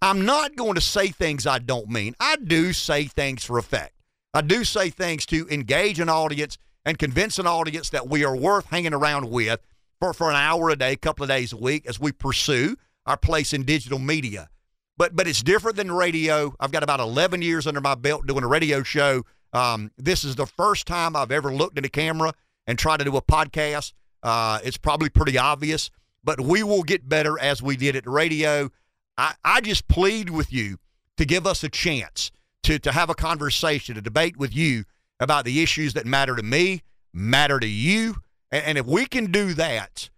I'm 0.00 0.24
not 0.24 0.56
going 0.56 0.74
to 0.74 0.80
say 0.80 1.08
things 1.08 1.46
I 1.46 1.58
don't 1.58 1.88
mean. 1.88 2.14
I 2.18 2.36
do 2.36 2.72
say 2.72 3.04
things 3.04 3.44
for 3.44 3.58
effect. 3.58 3.92
I 4.34 4.42
do 4.42 4.64
say 4.64 4.90
things 4.90 5.24
to 5.26 5.48
engage 5.48 6.00
an 6.00 6.08
audience 6.08 6.58
and 6.84 6.98
convince 6.98 7.38
an 7.38 7.46
audience 7.46 7.90
that 7.90 8.08
we 8.08 8.24
are 8.24 8.36
worth 8.36 8.66
hanging 8.66 8.94
around 8.94 9.30
with 9.30 9.60
for, 10.00 10.12
for 10.12 10.30
an 10.30 10.36
hour 10.36 10.70
a 10.70 10.76
day, 10.76 10.92
a 10.92 10.96
couple 10.96 11.22
of 11.22 11.28
days 11.28 11.52
a 11.52 11.56
week 11.56 11.86
as 11.86 11.98
we 11.98 12.12
pursue 12.12 12.76
our 13.06 13.16
place 13.16 13.52
in 13.52 13.64
digital 13.64 13.98
media. 13.98 14.48
But 14.96 15.14
but 15.14 15.26
it's 15.28 15.42
different 15.42 15.76
than 15.76 15.90
radio. 15.92 16.54
I've 16.60 16.72
got 16.72 16.82
about 16.82 17.00
11 17.00 17.40
years 17.40 17.66
under 17.66 17.80
my 17.80 17.94
belt 17.94 18.26
doing 18.26 18.44
a 18.44 18.48
radio 18.48 18.82
show. 18.82 19.24
Um, 19.52 19.90
this 19.96 20.24
is 20.24 20.36
the 20.36 20.46
first 20.46 20.86
time 20.86 21.16
I've 21.16 21.30
ever 21.30 21.52
looked 21.54 21.78
at 21.78 21.84
a 21.84 21.88
camera 21.88 22.32
and 22.66 22.78
tried 22.78 22.98
to 22.98 23.04
do 23.04 23.16
a 23.16 23.22
podcast. 23.22 23.92
Uh, 24.22 24.58
it's 24.64 24.76
probably 24.76 25.08
pretty 25.08 25.38
obvious, 25.38 25.90
but 26.24 26.40
we 26.40 26.62
will 26.62 26.82
get 26.82 27.08
better 27.08 27.38
as 27.38 27.62
we 27.62 27.76
did 27.76 27.96
at 27.96 28.06
radio. 28.06 28.70
I, 29.16 29.34
I 29.44 29.60
just 29.60 29.88
plead 29.88 30.30
with 30.30 30.52
you 30.52 30.78
to 31.16 31.24
give 31.24 31.46
us 31.46 31.64
a 31.64 31.68
chance 31.68 32.30
to, 32.68 32.78
to 32.78 32.92
have 32.92 33.08
a 33.08 33.14
conversation, 33.14 33.96
a 33.96 34.02
debate 34.02 34.36
with 34.36 34.54
you 34.54 34.84
about 35.20 35.46
the 35.46 35.62
issues 35.62 35.94
that 35.94 36.04
matter 36.04 36.36
to 36.36 36.42
me, 36.42 36.82
matter 37.14 37.58
to 37.58 37.66
you. 37.66 38.16
And, 38.50 38.62
and 38.62 38.78
if 38.78 38.84
we 38.84 39.06
can 39.06 39.32
do 39.32 39.54
that, 39.54 40.10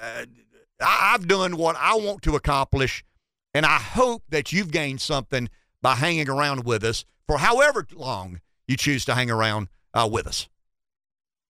uh, 0.00 0.26
I, 0.80 1.14
I've 1.14 1.26
done 1.26 1.56
what 1.56 1.74
I 1.76 1.96
want 1.96 2.22
to 2.22 2.36
accomplish. 2.36 3.04
And 3.54 3.66
I 3.66 3.78
hope 3.78 4.22
that 4.28 4.52
you've 4.52 4.70
gained 4.70 5.00
something 5.00 5.48
by 5.82 5.96
hanging 5.96 6.28
around 6.28 6.64
with 6.64 6.84
us 6.84 7.04
for 7.26 7.38
however 7.38 7.84
long 7.92 8.40
you 8.68 8.76
choose 8.76 9.04
to 9.06 9.16
hang 9.16 9.28
around 9.28 9.66
uh, 9.92 10.08
with 10.10 10.28
us. 10.28 10.48